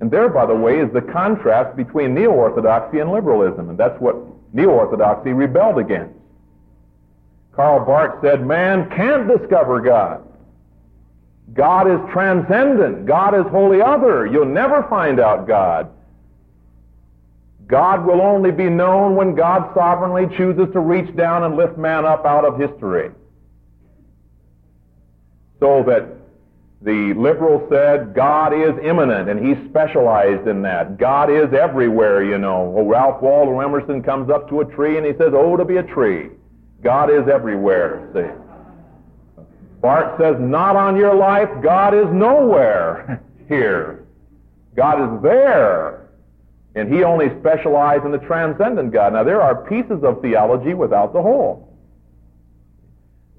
And 0.00 0.10
there, 0.10 0.30
by 0.30 0.46
the 0.46 0.54
way, 0.54 0.80
is 0.80 0.90
the 0.92 1.02
contrast 1.02 1.76
between 1.76 2.14
neo-orthodoxy 2.14 3.00
and 3.00 3.12
liberalism, 3.12 3.68
and 3.68 3.78
that's 3.78 4.00
what 4.00 4.16
neo-orthodoxy 4.54 5.32
rebelled 5.32 5.78
against. 5.78 6.14
Karl 7.56 7.84
Barth 7.84 8.20
said, 8.22 8.46
man 8.46 8.90
can't 8.90 9.28
discover 9.28 9.80
God. 9.80 10.22
God 11.52 11.88
is 11.88 12.00
transcendent. 12.12 13.06
God 13.06 13.34
is 13.34 13.46
wholly 13.50 13.80
other. 13.80 14.26
You'll 14.26 14.46
never 14.46 14.82
find 14.88 15.20
out 15.20 15.46
God. 15.46 15.90
God 17.66 18.04
will 18.04 18.20
only 18.20 18.50
be 18.50 18.68
known 18.68 19.14
when 19.14 19.34
God 19.34 19.72
sovereignly 19.74 20.34
chooses 20.36 20.72
to 20.72 20.80
reach 20.80 21.14
down 21.16 21.44
and 21.44 21.56
lift 21.56 21.78
man 21.78 22.04
up 22.04 22.26
out 22.26 22.44
of 22.44 22.58
history. 22.58 23.10
So 25.60 25.82
that 25.86 26.08
the 26.82 27.14
liberal 27.14 27.66
said 27.70 28.14
God 28.14 28.52
is 28.52 28.74
immanent, 28.82 29.30
and 29.30 29.44
he 29.44 29.68
specialized 29.68 30.46
in 30.46 30.60
that. 30.62 30.98
God 30.98 31.30
is 31.30 31.54
everywhere, 31.54 32.22
you 32.22 32.36
know. 32.36 32.64
Well, 32.64 32.84
Ralph 32.84 33.22
Waldo 33.22 33.60
Emerson 33.60 34.02
comes 34.02 34.28
up 34.28 34.48
to 34.50 34.60
a 34.60 34.64
tree 34.64 34.98
and 34.98 35.06
he 35.06 35.12
says, 35.12 35.32
Oh, 35.32 35.56
to 35.56 35.64
be 35.64 35.76
a 35.76 35.82
tree. 35.82 36.30
God 36.84 37.10
is 37.10 37.26
everywhere, 37.26 38.08
see. 38.14 39.42
Barth 39.80 40.20
says, 40.20 40.36
Not 40.38 40.76
on 40.76 40.96
your 40.96 41.14
life. 41.14 41.48
God 41.62 41.94
is 41.94 42.06
nowhere 42.12 43.22
here. 43.48 44.06
God 44.76 45.16
is 45.16 45.22
there 45.22 46.04
and 46.74 46.92
he 46.92 47.04
only 47.04 47.28
specialized 47.40 48.04
in 48.04 48.10
the 48.10 48.18
transcendent 48.18 48.92
God. 48.92 49.12
Now, 49.12 49.22
there 49.22 49.40
are 49.40 49.64
pieces 49.68 50.02
of 50.02 50.20
theology 50.20 50.74
without 50.74 51.12
the 51.12 51.22
whole. 51.22 51.72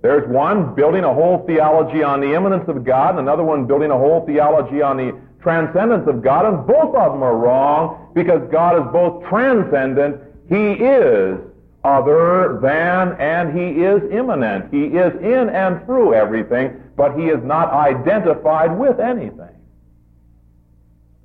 There's 0.02 0.28
one 0.30 0.76
building 0.76 1.04
a 1.04 1.14
whole 1.14 1.44
theology 1.46 2.04
on 2.04 2.22
the 2.22 2.34
immanence 2.34 2.70
of 2.70 2.86
God, 2.86 3.12
and 3.12 3.20
another 3.20 3.44
one 3.44 3.66
building 3.66 3.92
a 3.92 3.98
whole 3.98 4.26
theology 4.26 4.82
on 4.82 4.98
the 4.98 5.20
transcendence 5.42 6.08
of 6.08 6.24
God, 6.24 6.46
and 6.46 6.66
both 6.66 6.96
of 6.96 7.14
them 7.14 7.24
are 7.24 7.36
wrong 7.36 8.12
because 8.14 8.42
God 8.52 8.78
is 8.78 8.92
both 8.94 9.28
transcendent, 9.28 10.22
He 10.48 10.84
is 10.84 11.40
other 11.86 12.60
than, 12.62 13.14
and 13.20 13.58
He 13.58 13.84
is 13.84 14.02
immanent. 14.12 14.74
He 14.74 14.86
is 14.86 15.14
in 15.22 15.50
and 15.50 15.86
through 15.86 16.14
everything, 16.14 16.82
but 16.98 17.18
He 17.18 17.26
is 17.26 17.44
not 17.44 17.72
identified 17.72 18.78
with 18.78 19.00
anything. 19.00 19.56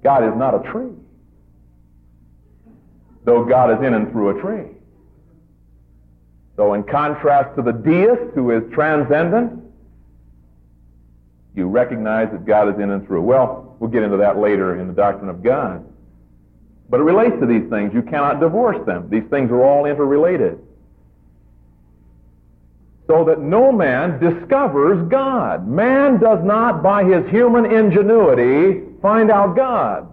God 0.03 0.25
is 0.25 0.37
not 0.37 0.55
a 0.55 0.71
tree 0.71 0.93
though 3.25 3.45
God 3.45 3.71
is 3.71 3.87
in 3.87 3.95
and 3.95 4.11
through 4.11 4.39
a 4.39 4.41
tree. 4.41 4.71
So, 6.57 6.75
in 6.75 6.83
contrast 6.83 7.57
to 7.57 7.63
the 7.63 7.73
deist 7.73 8.35
who 8.35 8.51
is 8.51 8.63
transcendent, 8.73 9.63
you 11.55 11.67
recognize 11.67 12.31
that 12.33 12.45
God 12.45 12.75
is 12.75 12.81
in 12.81 12.91
and 12.91 13.07
through. 13.07 13.23
Well, 13.23 13.77
we'll 13.79 13.91
get 13.91 14.03
into 14.03 14.19
that 14.19 14.39
later 14.39 14.79
in 14.79 14.87
the 14.87 14.93
doctrine 14.93 15.31
of 15.31 15.43
God. 15.43 15.85
But 16.91 17.01
it 17.01 17.05
relates 17.05 17.39
to 17.41 17.47
these 17.47 17.71
things. 17.71 17.95
You 17.95 18.03
cannot 18.03 18.41
divorce 18.41 18.85
them. 18.85 19.09
These 19.09 19.31
things 19.31 19.51
are 19.51 19.63
all 19.63 19.87
interrelated. 19.87 20.59
So 23.07 23.25
that 23.25 23.41
no 23.41 23.71
man 23.71 24.19
discovers 24.19 25.09
God. 25.09 25.69
Man 25.69 26.19
does 26.19 26.45
not, 26.45 26.83
by 26.83 27.05
his 27.05 27.29
human 27.31 27.65
ingenuity, 27.65 28.83
find 29.01 29.31
out 29.31 29.55
God. 29.57 30.09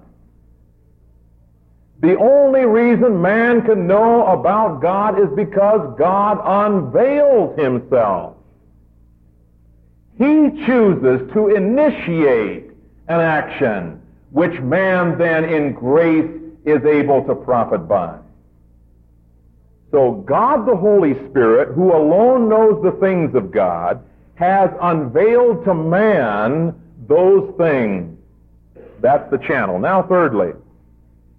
The 1.99 2.15
only 2.17 2.65
reason 2.65 3.21
man 3.21 3.63
can 3.63 3.87
know 3.87 4.27
about 4.27 4.79
God 4.79 5.19
is 5.19 5.29
because 5.35 5.95
God 5.97 6.39
unveils 6.43 7.59
himself. 7.59 8.35
He 10.19 10.65
chooses 10.65 11.31
to 11.33 11.49
initiate 11.55 12.69
an 13.07 13.19
action 13.19 14.01
which 14.31 14.59
man 14.61 15.17
then 15.17 15.45
in 15.45 15.73
grace 15.73 16.29
is 16.67 16.83
able 16.85 17.23
to 17.23 17.33
profit 17.33 17.87
by. 17.87 18.17
So 19.91 20.23
God 20.27 20.67
the 20.67 20.75
Holy 20.75 21.13
Spirit, 21.29 21.73
who 21.73 21.95
alone 21.95 22.49
knows 22.49 22.83
the 22.83 22.91
things 22.99 23.33
of 23.35 23.51
God, 23.51 24.03
has 24.35 24.69
unveiled 24.81 25.63
to 25.63 25.73
man 25.73 26.75
those 27.07 27.53
things. 27.57 28.17
That's 28.99 29.31
the 29.31 29.37
channel. 29.37 29.79
Now 29.79 30.03
thirdly, 30.03 30.51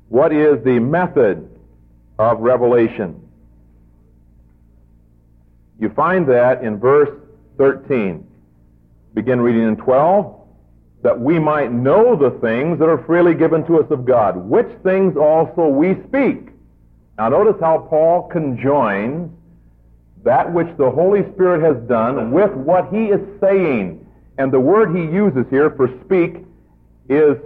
what 0.08 0.32
is 0.32 0.64
the 0.64 0.78
method 0.78 1.48
of 2.18 2.40
revelation? 2.40 3.20
You 5.78 5.90
find 5.90 6.26
that 6.28 6.64
in 6.64 6.78
verse 6.78 7.10
13. 7.58 8.26
Begin 9.14 9.40
reading 9.40 9.68
in 9.68 9.76
12. 9.76 10.37
That 11.02 11.20
we 11.20 11.38
might 11.38 11.72
know 11.72 12.16
the 12.16 12.38
things 12.40 12.78
that 12.78 12.88
are 12.88 13.02
freely 13.04 13.34
given 13.34 13.64
to 13.66 13.78
us 13.78 13.90
of 13.90 14.04
God, 14.04 14.36
which 14.36 14.68
things 14.82 15.16
also 15.16 15.68
we 15.68 15.96
speak. 16.08 16.48
Now 17.16 17.28
notice 17.28 17.56
how 17.60 17.86
Paul 17.88 18.28
conjoins 18.28 19.30
that 20.24 20.52
which 20.52 20.68
the 20.76 20.90
Holy 20.90 21.22
Spirit 21.32 21.62
has 21.62 21.76
done 21.88 22.32
with 22.32 22.50
what 22.52 22.92
he 22.92 23.06
is 23.06 23.20
saying. 23.40 24.04
And 24.36 24.52
the 24.52 24.60
word 24.60 24.94
he 24.94 25.02
uses 25.02 25.46
here 25.50 25.70
for 25.70 25.88
speak 26.04 26.44
is 27.08 27.36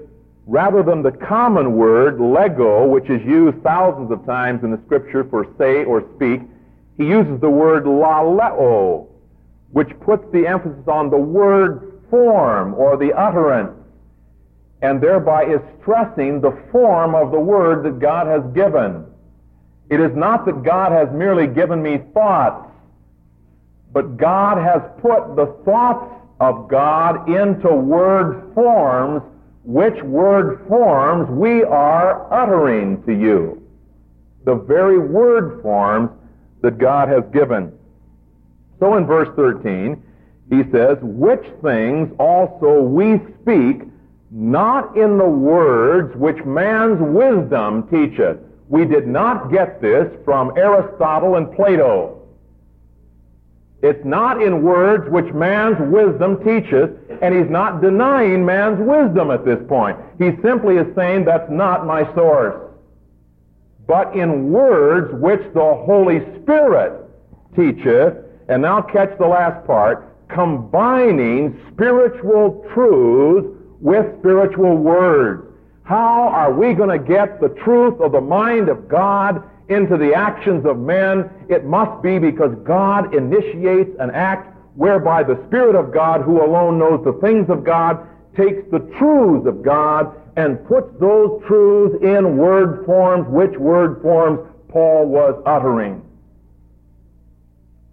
rather 0.47 0.83
than 0.83 1.03
the 1.03 1.12
common 1.12 1.77
word 1.77 2.21
lego, 2.21 2.87
which 2.87 3.09
is 3.09 3.23
used 3.23 3.62
thousands 3.62 4.11
of 4.11 4.25
times 4.27 4.65
in 4.65 4.71
the 4.71 4.81
scripture 4.87 5.25
for 5.25 5.47
say 5.59 5.85
or 5.85 6.05
speak, 6.17 6.41
he 6.99 7.07
uses 7.07 7.41
the 7.41 7.49
word 7.49 7.85
laleo, 7.85 9.07
which 9.71 9.88
puts 10.01 10.25
the 10.33 10.47
emphasis 10.47 10.87
on 10.88 11.11
the 11.11 11.17
word 11.17 11.91
form 12.12 12.75
or 12.75 12.98
the 12.98 13.11
utterance, 13.14 13.72
and 14.83 15.01
thereby 15.01 15.44
is 15.44 15.61
stressing 15.81 16.42
the 16.42 16.53
form 16.70 17.14
of 17.14 17.31
the 17.33 17.40
word 17.40 17.83
that 17.85 17.98
God 18.01 18.27
has 18.27 18.42
given. 18.53 19.07
It 19.88 19.98
is 19.98 20.14
not 20.14 20.44
that 20.44 20.62
God 20.62 20.92
has 20.92 21.09
merely 21.11 21.46
given 21.46 21.83
me 21.83 22.03
thoughts, 22.12 22.68
but 23.94 24.18
God 24.18 24.59
has 24.59 24.83
put 25.01 25.37
the 25.37 25.57
thoughts 25.64 26.14
of 26.38 26.68
God 26.68 27.31
into 27.31 27.75
word 27.75 28.53
forms 28.55 29.22
which 29.64 30.03
word 30.03 30.66
forms 30.68 31.31
we 31.31 31.62
are 31.62 32.31
uttering 32.31 33.03
to 33.05 33.12
you. 33.12 33.66
The 34.44 34.57
very 34.57 34.98
word 34.98 35.62
forms 35.62 36.11
that 36.61 36.77
God 36.77 37.09
has 37.09 37.22
given. 37.33 37.72
So 38.81 38.96
in 38.96 39.07
verse 39.07 39.29
13, 39.37 40.03
he 40.53 40.65
says, 40.71 40.99
which 41.01 41.45
things 41.62 42.15
also 42.19 42.83
we 42.83 43.19
speak, 43.41 43.88
not 44.31 44.95
in 44.99 45.17
the 45.17 45.25
words 45.25 46.15
which 46.15 46.45
man's 46.45 47.01
wisdom 47.01 47.88
teacheth. 47.88 48.37
We 48.69 48.85
did 48.85 49.07
not 49.09 49.51
get 49.51 49.81
this 49.81 50.12
from 50.27 50.53
Aristotle 50.59 51.37
and 51.37 51.51
Plato. 51.57 52.21
It's 53.83 54.05
not 54.05 54.43
in 54.43 54.62
words 54.62 55.11
which 55.11 55.33
man's 55.33 55.79
wisdom 55.91 56.45
teaches, 56.45 56.91
and 57.23 57.35
he's 57.35 57.51
not 57.51 57.81
denying 57.81 58.45
man's 58.45 58.79
wisdom 58.79 59.31
at 59.31 59.47
this 59.47 59.59
point. 59.69 59.99
He 60.19 60.33
simply 60.43 60.77
is 60.77 60.95
saying 60.95 61.25
that's 61.25 61.51
not 61.51 61.87
my 61.87 62.05
source. 62.15 62.61
But 63.87 64.15
in 64.15 64.53
words 64.53 65.15
which 65.15 65.41
the 65.55 65.83
Holy 65.87 66.21
Spirit 66.43 67.09
teacheth, 67.57 68.19
and 68.49 68.61
now 68.61 68.83
catch 68.83 69.17
the 69.19 69.27
last 69.27 69.67
part, 69.67 70.12
combining 70.35 71.61
spiritual 71.73 72.64
truths 72.73 73.49
with 73.81 74.07
spiritual 74.21 74.77
words. 74.77 75.45
How 75.85 76.29
are 76.29 76.53
we 76.53 76.75
going 76.75 76.88
to 76.88 77.05
get 77.05 77.40
the 77.40 77.49
truth 77.64 78.01
of 78.01 78.12
the 78.12 78.21
mind 78.21 78.68
of 78.68 78.88
God 78.88 79.42
into 79.68 79.97
the 79.97 80.14
actions 80.14 80.64
of 80.64 80.79
men? 80.79 81.29
It 81.49 81.64
must 81.64 82.03
be 82.03 82.18
because 82.18 82.55
God 82.64 83.14
initiates 83.14 83.90
an 83.99 84.11
act 84.11 84.57
whereby 84.77 85.23
the 85.23 85.42
Spirit 85.49 85.75
of 85.75 85.92
God, 85.92 86.23
who 86.23 86.42
alone 86.42 86.79
knows 86.79 87.05
the 87.05 87.18
things 87.21 87.51
of 87.51 87.64
God, 87.64 88.07
takes 88.37 88.62
the 88.71 88.79
truths 88.99 89.47
of 89.47 89.62
God 89.62 90.16
and 90.37 90.64
puts 90.66 90.88
those 90.99 91.42
truths 91.47 92.03
in 92.03 92.38
word 92.38 92.87
forms, 92.87 93.27
which 93.29 93.59
word 93.59 94.01
forms 94.01 94.40
Paul 94.68 95.07
was 95.07 95.40
uttering. 95.45 96.01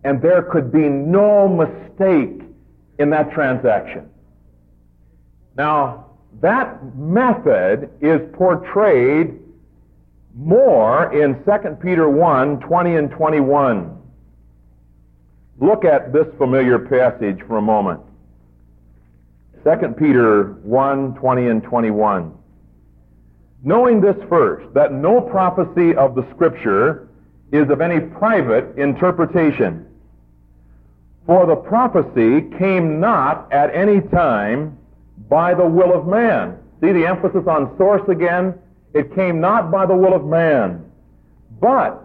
And 0.04 0.22
there 0.22 0.44
could 0.44 0.72
be 0.72 0.88
no 0.88 1.48
mistake 1.48 2.42
in 3.00 3.10
that 3.10 3.32
transaction. 3.32 4.10
Now, 5.58 6.06
that 6.42 6.96
method 6.96 7.90
is 8.02 8.22
portrayed 8.34 9.40
more 10.36 11.12
in 11.12 11.44
2 11.44 11.78
Peter 11.82 12.10
1, 12.10 12.60
20 12.60 12.96
and 12.96 13.12
21. 13.12 13.98
Look 15.60 15.84
at 15.84 16.14
this 16.14 16.28
familiar 16.38 16.80
passage 16.80 17.40
for 17.48 17.58
a 17.58 17.62
moment. 17.62 18.00
2 19.66 19.90
Peter 19.98 20.54
1, 20.64 21.16
20 21.16 21.48
and 21.48 21.64
21. 21.64 22.34
Knowing 23.62 24.00
this 24.00 24.16
first, 24.30 24.74
that 24.74 24.94
no 24.94 25.20
prophecy 25.20 25.94
of 25.96 26.16
the 26.16 26.26
Scripture 26.34 27.10
is 27.52 27.70
of 27.70 27.82
any 27.82 28.00
private 28.00 28.78
interpretation. 28.78 29.86
For 31.30 31.46
the 31.46 31.58
prophecy 31.58 32.42
came 32.58 33.00
not 33.00 33.54
at 33.54 33.70
any 33.76 34.02
time 34.02 34.76
by 35.30 35.54
the 35.54 35.64
will 35.64 35.94
of 35.94 36.08
man. 36.08 36.58
See 36.82 36.92
the 36.92 37.06
emphasis 37.06 37.46
on 37.46 37.78
source 37.78 38.02
again? 38.10 38.56
It 38.96 39.14
came 39.14 39.40
not 39.40 39.70
by 39.70 39.86
the 39.86 39.96
will 39.96 40.16
of 40.16 40.26
man, 40.26 40.84
but 41.62 42.04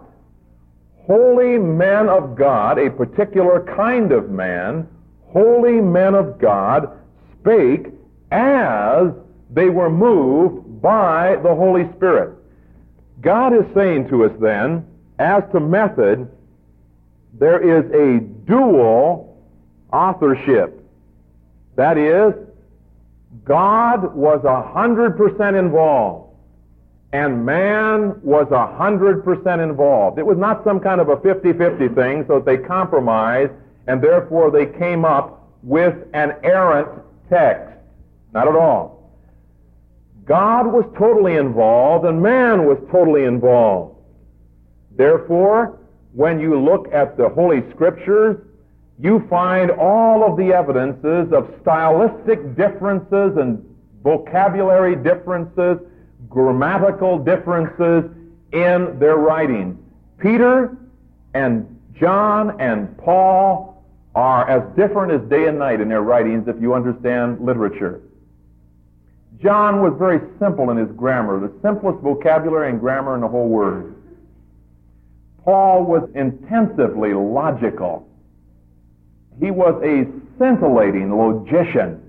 holy 1.07 1.57
men 1.57 2.07
of 2.07 2.35
God, 2.35 2.77
a 2.77 2.91
particular 2.91 3.65
kind 3.75 4.11
of 4.11 4.29
man, 4.29 4.87
holy 5.23 5.81
men 5.81 6.13
of 6.13 6.37
God 6.37 6.95
spake 7.39 7.87
as 8.29 9.07
they 9.49 9.71
were 9.71 9.89
moved 9.89 10.83
by 10.83 11.37
the 11.37 11.55
Holy 11.55 11.91
Spirit. 11.95 12.37
God 13.21 13.55
is 13.55 13.65
saying 13.73 14.07
to 14.09 14.25
us 14.25 14.33
then, 14.39 14.85
as 15.17 15.41
to 15.51 15.59
method, 15.59 16.29
there 17.39 17.59
is 17.59 17.85
a 17.91 18.23
dual 18.45 19.43
authorship. 19.91 20.81
That 21.75 21.97
is, 21.97 22.33
God 23.43 24.15
was 24.15 24.43
a 24.45 24.61
hundred 24.71 25.17
percent 25.17 25.55
involved 25.55 26.25
and 27.15 27.45
man 27.45 28.19
was 28.23 28.45
a 28.51 28.67
hundred 28.75 29.23
percent 29.23 29.61
involved. 29.61 30.19
It 30.19 30.25
was 30.25 30.37
not 30.37 30.65
some 30.65 30.81
kind 30.81 30.99
of 30.99 31.07
a 31.07 31.15
50-50 31.15 31.95
thing, 31.95 32.25
so 32.27 32.41
they 32.41 32.57
compromised, 32.57 33.53
and 33.87 34.01
therefore 34.01 34.51
they 34.51 34.65
came 34.65 35.05
up 35.05 35.47
with 35.63 35.95
an 36.13 36.33
errant 36.43 36.89
text. 37.29 37.73
Not 38.33 38.49
at 38.49 38.55
all. 38.55 39.13
God 40.25 40.67
was 40.67 40.83
totally 40.97 41.35
involved, 41.35 42.05
and 42.05 42.21
man 42.21 42.65
was 42.65 42.77
totally 42.91 43.23
involved. 43.23 43.95
Therefore, 44.91 45.79
when 46.15 46.39
you 46.39 46.59
look 46.59 46.87
at 46.93 47.17
the 47.17 47.27
Holy 47.27 47.61
Scriptures, 47.71 48.37
you 48.97 49.25
find 49.29 49.69
all 49.71 50.23
of 50.23 50.37
the 50.37 50.53
evidences 50.53 51.33
of 51.33 51.53
stylistic 51.61 52.55
differences 52.55 53.37
and 53.37 53.63
vocabulary 54.01 54.95
differences 54.95 55.77
grammatical 56.29 57.17
differences 57.17 58.09
in 58.51 58.97
their 58.99 59.17
writings. 59.17 59.77
Peter 60.17 60.77
and 61.33 61.65
John 61.99 62.59
and 62.59 62.97
Paul 62.97 63.83
are 64.15 64.49
as 64.49 64.63
different 64.75 65.11
as 65.11 65.29
day 65.29 65.47
and 65.47 65.59
night 65.59 65.81
in 65.81 65.89
their 65.89 66.01
writings 66.01 66.47
if 66.47 66.55
you 66.61 66.73
understand 66.73 67.39
literature. 67.41 68.01
John 69.41 69.81
was 69.81 69.93
very 69.99 70.21
simple 70.39 70.71
in 70.71 70.77
his 70.77 70.89
grammar, 70.95 71.39
the 71.39 71.53
simplest 71.61 72.01
vocabulary 72.01 72.69
and 72.69 72.79
grammar 72.79 73.15
in 73.15 73.21
the 73.21 73.27
whole 73.27 73.49
word. 73.49 73.94
Paul 75.45 75.83
was 75.83 76.09
intensively 76.15 77.13
logical. 77.13 78.09
He 79.39 79.51
was 79.51 79.79
a 79.83 80.07
scintillating 80.39 81.15
logician. 81.15 82.01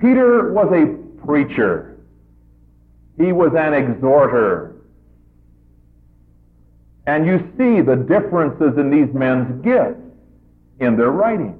Peter 0.00 0.52
was 0.52 0.70
a 0.70 1.24
preacher. 1.24 1.98
He 3.16 3.32
was 3.32 3.52
an 3.56 3.72
exhorter. 3.72 4.76
And 7.06 7.24
you 7.26 7.38
see 7.56 7.80
the 7.80 7.96
differences 7.96 8.76
in 8.76 8.90
these 8.90 9.12
men's 9.14 9.64
gifts 9.64 10.02
in 10.78 10.96
their 10.96 11.10
writing. 11.10 11.58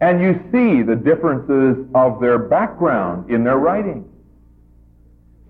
And 0.00 0.20
you 0.20 0.42
see 0.50 0.82
the 0.82 0.96
differences 0.96 1.86
of 1.94 2.20
their 2.20 2.38
background 2.38 3.30
in 3.30 3.44
their 3.44 3.58
writing. 3.58 4.08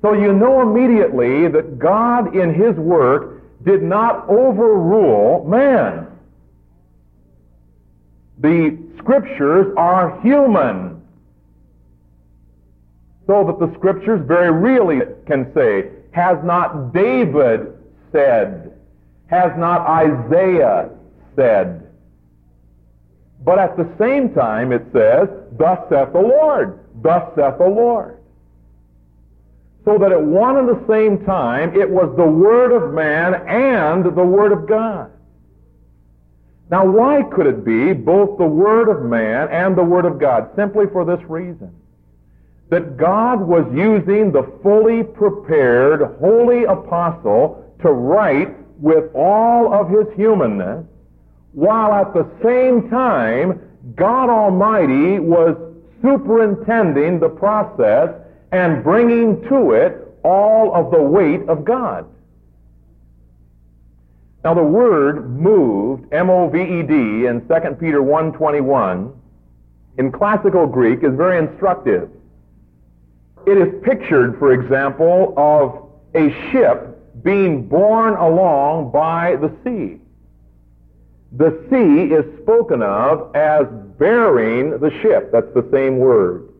So 0.04 0.12
you 0.12 0.34
know 0.34 0.60
immediately 0.60 1.48
that 1.48 1.78
God 1.78 2.36
in 2.36 2.52
His 2.52 2.76
work 2.76 3.42
did 3.64 3.82
not 3.82 4.28
overrule 4.28 5.46
man. 5.48 6.08
The 8.38 8.78
scriptures 8.98 9.72
are 9.78 10.20
human 10.20 11.00
so 13.26 13.44
that 13.44 13.58
the 13.58 13.74
scriptures 13.78 14.20
very 14.26 14.52
really 14.52 15.06
can 15.26 15.50
say, 15.54 15.88
has 16.10 16.36
not 16.44 16.92
David 16.92 17.72
said, 18.12 18.78
has 19.28 19.52
not 19.56 19.88
Isaiah 19.88 20.90
said. 21.34 21.90
But 23.42 23.58
at 23.58 23.78
the 23.78 23.90
same 23.98 24.34
time 24.34 24.70
it 24.70 24.84
says, 24.92 25.30
thus 25.58 25.78
saith 25.88 26.12
the 26.12 26.20
Lord, 26.20 26.78
thus 27.02 27.22
saith 27.34 27.56
the 27.56 27.68
Lord. 27.68 28.18
So 29.84 29.98
that 29.98 30.12
at 30.12 30.22
one 30.22 30.56
and 30.56 30.68
the 30.68 30.84
same 30.88 31.24
time 31.24 31.74
it 31.78 31.88
was 31.88 32.14
the 32.16 32.26
Word 32.26 32.72
of 32.72 32.94
man 32.94 33.34
and 33.46 34.04
the 34.04 34.24
Word 34.24 34.52
of 34.52 34.66
God. 34.66 35.10
Now 36.70 36.86
why 36.86 37.22
could 37.22 37.46
it 37.46 37.64
be 37.64 37.92
both 37.92 38.38
the 38.38 38.46
Word 38.46 38.88
of 38.88 39.02
man 39.02 39.48
and 39.48 39.76
the 39.76 39.84
Word 39.84 40.06
of 40.06 40.18
God? 40.18 40.50
Simply 40.56 40.86
for 40.92 41.04
this 41.04 41.22
reason 41.28 41.74
that 42.70 42.96
God 42.96 43.40
was 43.40 43.66
using 43.74 44.32
the 44.32 44.50
fully 44.62 45.02
prepared 45.02 46.16
holy 46.18 46.64
apostle 46.64 47.62
to 47.82 47.92
write 47.92 48.56
with 48.80 49.14
all 49.14 49.72
of 49.72 49.90
his 49.90 50.06
humanness, 50.16 50.84
while 51.52 51.92
at 51.92 52.14
the 52.14 52.26
same 52.42 52.88
time 52.88 53.60
God 53.94 54.30
Almighty 54.30 55.18
was 55.20 55.56
superintending 56.02 57.20
the 57.20 57.28
process 57.28 58.10
and 58.54 58.84
bringing 58.84 59.42
to 59.48 59.72
it 59.72 60.16
all 60.22 60.72
of 60.76 60.92
the 60.92 61.02
weight 61.02 61.42
of 61.48 61.64
God. 61.64 62.06
Now 64.44 64.54
the 64.54 64.62
word 64.62 65.28
moved, 65.28 66.12
M-O-V-E-D, 66.12 67.26
in 67.26 67.48
2 67.48 67.54
Peter 67.80 68.00
1.21, 68.00 69.12
in 69.98 70.12
classical 70.12 70.68
Greek 70.68 71.02
is 71.02 71.16
very 71.16 71.38
instructive. 71.38 72.08
It 73.44 73.58
is 73.58 73.82
pictured, 73.82 74.38
for 74.38 74.52
example, 74.52 75.34
of 75.36 75.90
a 76.14 76.30
ship 76.52 77.24
being 77.24 77.66
borne 77.66 78.14
along 78.14 78.92
by 78.92 79.34
the 79.34 79.50
sea. 79.64 80.00
The 81.32 81.60
sea 81.68 82.14
is 82.14 82.24
spoken 82.42 82.82
of 82.82 83.34
as 83.34 83.66
bearing 83.98 84.78
the 84.78 84.92
ship. 85.02 85.32
That's 85.32 85.52
the 85.54 85.68
same 85.72 85.98
word. 85.98 86.53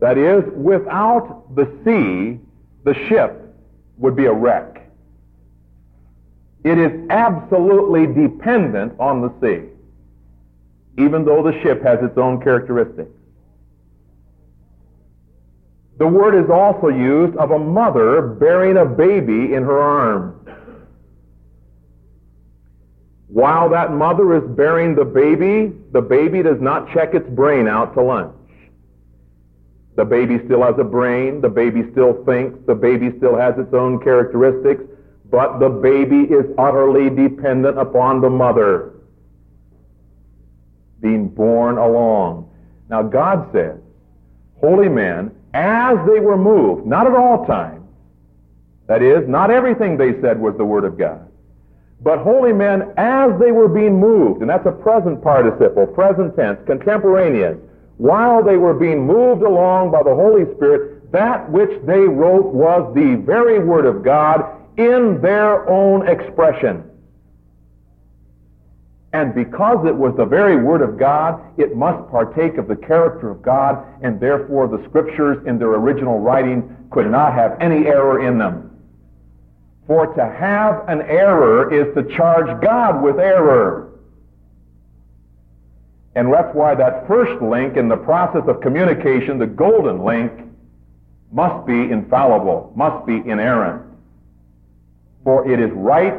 That 0.00 0.16
is, 0.16 0.42
without 0.54 1.54
the 1.54 1.66
sea, 1.84 2.40
the 2.84 2.94
ship 3.08 3.54
would 3.98 4.16
be 4.16 4.26
a 4.26 4.32
wreck. 4.32 4.90
It 6.64 6.78
is 6.78 7.08
absolutely 7.10 8.06
dependent 8.06 8.98
on 8.98 9.20
the 9.20 9.32
sea, 9.40 9.68
even 11.02 11.24
though 11.24 11.42
the 11.42 11.58
ship 11.62 11.82
has 11.82 11.98
its 12.02 12.16
own 12.18 12.42
characteristics. 12.42 13.10
The 15.98 16.06
word 16.06 16.34
is 16.34 16.50
also 16.50 16.88
used 16.88 17.36
of 17.36 17.50
a 17.50 17.58
mother 17.58 18.22
bearing 18.22 18.78
a 18.78 18.86
baby 18.86 19.52
in 19.54 19.62
her 19.62 19.78
arms. 19.78 20.34
While 23.28 23.68
that 23.70 23.92
mother 23.92 24.34
is 24.34 24.56
bearing 24.56 24.94
the 24.94 25.04
baby, 25.04 25.72
the 25.92 26.00
baby 26.00 26.42
does 26.42 26.60
not 26.60 26.90
check 26.92 27.14
its 27.14 27.28
brain 27.28 27.68
out 27.68 27.94
to 27.94 28.02
lunch. 28.02 28.34
The 29.96 30.04
baby 30.04 30.40
still 30.44 30.62
has 30.62 30.74
a 30.78 30.84
brain, 30.84 31.40
the 31.40 31.48
baby 31.48 31.82
still 31.92 32.24
thinks, 32.24 32.58
the 32.66 32.74
baby 32.74 33.12
still 33.18 33.36
has 33.36 33.58
its 33.58 33.74
own 33.74 34.02
characteristics, 34.02 34.82
but 35.30 35.58
the 35.58 35.68
baby 35.68 36.32
is 36.32 36.46
utterly 36.58 37.10
dependent 37.10 37.78
upon 37.78 38.20
the 38.20 38.30
mother. 38.30 38.94
Being 41.00 41.28
borne 41.28 41.78
along. 41.78 42.50
Now 42.88 43.02
God 43.02 43.50
says, 43.52 43.78
holy 44.60 44.88
men, 44.88 45.32
as 45.54 45.96
they 46.06 46.20
were 46.20 46.36
moved, 46.36 46.86
not 46.86 47.06
at 47.06 47.14
all 47.14 47.46
times, 47.46 47.86
that 48.86 49.02
is, 49.02 49.28
not 49.28 49.50
everything 49.50 49.96
they 49.96 50.20
said 50.20 50.40
was 50.40 50.56
the 50.56 50.64
Word 50.64 50.84
of 50.84 50.98
God, 50.98 51.28
but 52.00 52.18
holy 52.18 52.52
men 52.52 52.92
as 52.96 53.30
they 53.38 53.52
were 53.52 53.68
being 53.68 53.98
moved, 53.98 54.40
and 54.40 54.50
that's 54.50 54.66
a 54.66 54.72
present 54.72 55.22
participle, 55.22 55.86
present 55.86 56.34
tense, 56.34 56.58
contemporaneous, 56.66 57.56
while 58.00 58.42
they 58.42 58.56
were 58.56 58.72
being 58.72 59.06
moved 59.06 59.42
along 59.42 59.90
by 59.90 60.02
the 60.02 60.14
Holy 60.14 60.50
Spirit, 60.56 61.12
that 61.12 61.50
which 61.50 61.68
they 61.84 62.00
wrote 62.00 62.46
was 62.46 62.90
the 62.94 63.16
very 63.26 63.58
Word 63.58 63.84
of 63.84 64.02
God 64.02 64.56
in 64.78 65.20
their 65.20 65.68
own 65.68 66.08
expression. 66.08 66.82
And 69.12 69.34
because 69.34 69.86
it 69.86 69.94
was 69.94 70.16
the 70.16 70.24
very 70.24 70.56
Word 70.56 70.80
of 70.80 70.98
God, 70.98 71.42
it 71.58 71.76
must 71.76 72.10
partake 72.10 72.56
of 72.56 72.68
the 72.68 72.76
character 72.76 73.30
of 73.30 73.42
God, 73.42 73.84
and 74.00 74.18
therefore 74.18 74.66
the 74.66 74.82
Scriptures 74.88 75.36
in 75.46 75.58
their 75.58 75.74
original 75.74 76.20
writing 76.20 76.74
could 76.90 77.10
not 77.10 77.34
have 77.34 77.58
any 77.60 77.86
error 77.86 78.26
in 78.26 78.38
them. 78.38 78.78
For 79.86 80.06
to 80.06 80.24
have 80.24 80.88
an 80.88 81.02
error 81.02 81.70
is 81.70 81.94
to 81.94 82.16
charge 82.16 82.62
God 82.62 83.02
with 83.02 83.18
error. 83.18 83.89
And 86.14 86.32
that's 86.32 86.54
why 86.54 86.74
that 86.74 87.06
first 87.06 87.40
link 87.42 87.76
in 87.76 87.88
the 87.88 87.96
process 87.96 88.42
of 88.48 88.60
communication, 88.60 89.38
the 89.38 89.46
golden 89.46 90.04
link, 90.04 90.32
must 91.32 91.66
be 91.66 91.90
infallible, 91.90 92.72
must 92.74 93.06
be 93.06 93.16
inerrant. 93.16 93.82
For 95.22 95.48
it 95.48 95.60
is 95.60 95.70
right 95.72 96.14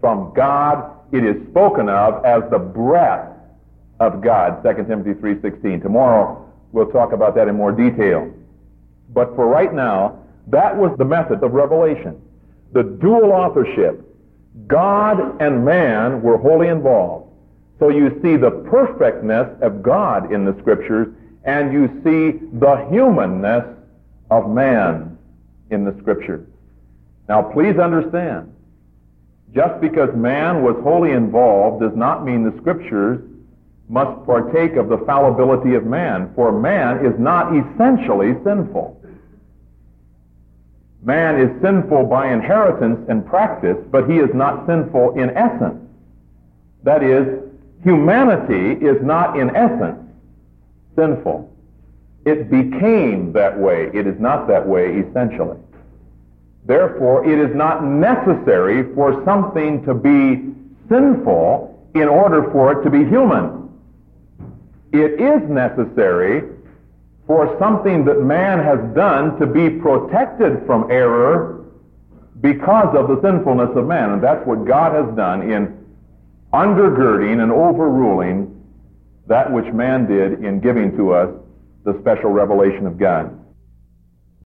from 0.00 0.32
God 0.34 0.92
it 1.12 1.24
is 1.24 1.36
spoken 1.50 1.88
of 1.88 2.24
as 2.24 2.42
the 2.50 2.58
breath 2.58 3.28
of 4.00 4.22
God, 4.22 4.62
2 4.64 4.84
Timothy 4.84 5.12
3.16. 5.12 5.82
Tomorrow 5.82 6.50
we'll 6.72 6.90
talk 6.90 7.12
about 7.12 7.34
that 7.34 7.48
in 7.48 7.54
more 7.54 7.70
detail. 7.70 8.32
But 9.10 9.36
for 9.36 9.46
right 9.46 9.72
now, 9.72 10.18
that 10.48 10.76
was 10.76 10.96
the 10.98 11.04
method 11.04 11.42
of 11.44 11.52
revelation. 11.52 12.20
The 12.72 12.82
dual 12.82 13.32
authorship. 13.32 14.08
God 14.66 15.40
and 15.40 15.64
man 15.64 16.22
were 16.22 16.38
wholly 16.38 16.68
involved. 16.68 17.31
So 17.82 17.88
you 17.88 18.20
see 18.22 18.36
the 18.36 18.62
perfectness 18.70 19.48
of 19.60 19.82
God 19.82 20.32
in 20.32 20.44
the 20.44 20.56
scriptures, 20.60 21.08
and 21.42 21.72
you 21.72 21.88
see 22.04 22.38
the 22.60 22.86
humanness 22.88 23.64
of 24.30 24.48
man 24.48 25.18
in 25.70 25.84
the 25.84 25.92
scriptures. 26.00 26.46
Now 27.28 27.42
please 27.42 27.80
understand, 27.80 28.54
just 29.52 29.80
because 29.80 30.10
man 30.14 30.62
was 30.62 30.76
wholly 30.84 31.10
involved 31.10 31.82
does 31.82 31.96
not 31.96 32.24
mean 32.24 32.44
the 32.44 32.56
scriptures 32.60 33.20
must 33.88 34.24
partake 34.26 34.76
of 34.76 34.88
the 34.88 34.98
fallibility 34.98 35.74
of 35.74 35.84
man, 35.84 36.30
for 36.36 36.52
man 36.52 37.04
is 37.04 37.18
not 37.18 37.50
essentially 37.52 38.34
sinful. 38.44 39.02
Man 41.02 41.40
is 41.40 41.50
sinful 41.60 42.04
by 42.04 42.32
inheritance 42.32 43.04
and 43.08 43.26
practice, 43.26 43.78
but 43.90 44.08
he 44.08 44.18
is 44.18 44.30
not 44.34 44.68
sinful 44.68 45.18
in 45.18 45.30
essence. 45.30 45.82
That 46.84 47.02
is, 47.02 47.48
humanity 47.82 48.84
is 48.84 49.02
not 49.02 49.38
in 49.38 49.54
essence 49.56 49.98
sinful. 50.96 51.50
It 52.24 52.50
became 52.50 53.32
that 53.32 53.58
way. 53.58 53.90
It 53.92 54.06
is 54.06 54.18
not 54.20 54.46
that 54.48 54.66
way 54.66 54.98
essentially. 54.98 55.58
Therefore, 56.64 57.24
it 57.28 57.38
is 57.38 57.54
not 57.56 57.84
necessary 57.84 58.94
for 58.94 59.24
something 59.24 59.84
to 59.84 59.94
be 59.94 60.52
sinful 60.88 61.90
in 61.94 62.08
order 62.08 62.50
for 62.52 62.72
it 62.72 62.84
to 62.84 62.90
be 62.90 63.04
human. 63.04 63.68
It 64.92 65.20
is 65.20 65.48
necessary 65.48 66.48
for 67.26 67.56
something 67.58 68.04
that 68.04 68.20
man 68.20 68.58
has 68.62 68.78
done 68.94 69.38
to 69.40 69.46
be 69.46 69.70
protected 69.70 70.64
from 70.66 70.90
error 70.90 71.64
because 72.40 72.94
of 72.96 73.08
the 73.08 73.20
sinfulness 73.22 73.70
of 73.76 73.86
man. 73.86 74.10
And 74.12 74.22
that's 74.22 74.46
what 74.46 74.64
God 74.64 74.92
has 74.94 75.16
done 75.16 75.50
in 75.50 75.81
undergirding 76.52 77.42
and 77.42 77.50
overruling 77.50 78.48
that 79.26 79.50
which 79.52 79.72
man 79.72 80.06
did 80.06 80.44
in 80.44 80.60
giving 80.60 80.96
to 80.96 81.12
us 81.12 81.34
the 81.84 81.98
special 82.00 82.30
revelation 82.30 82.86
of 82.86 82.98
God. 82.98 83.38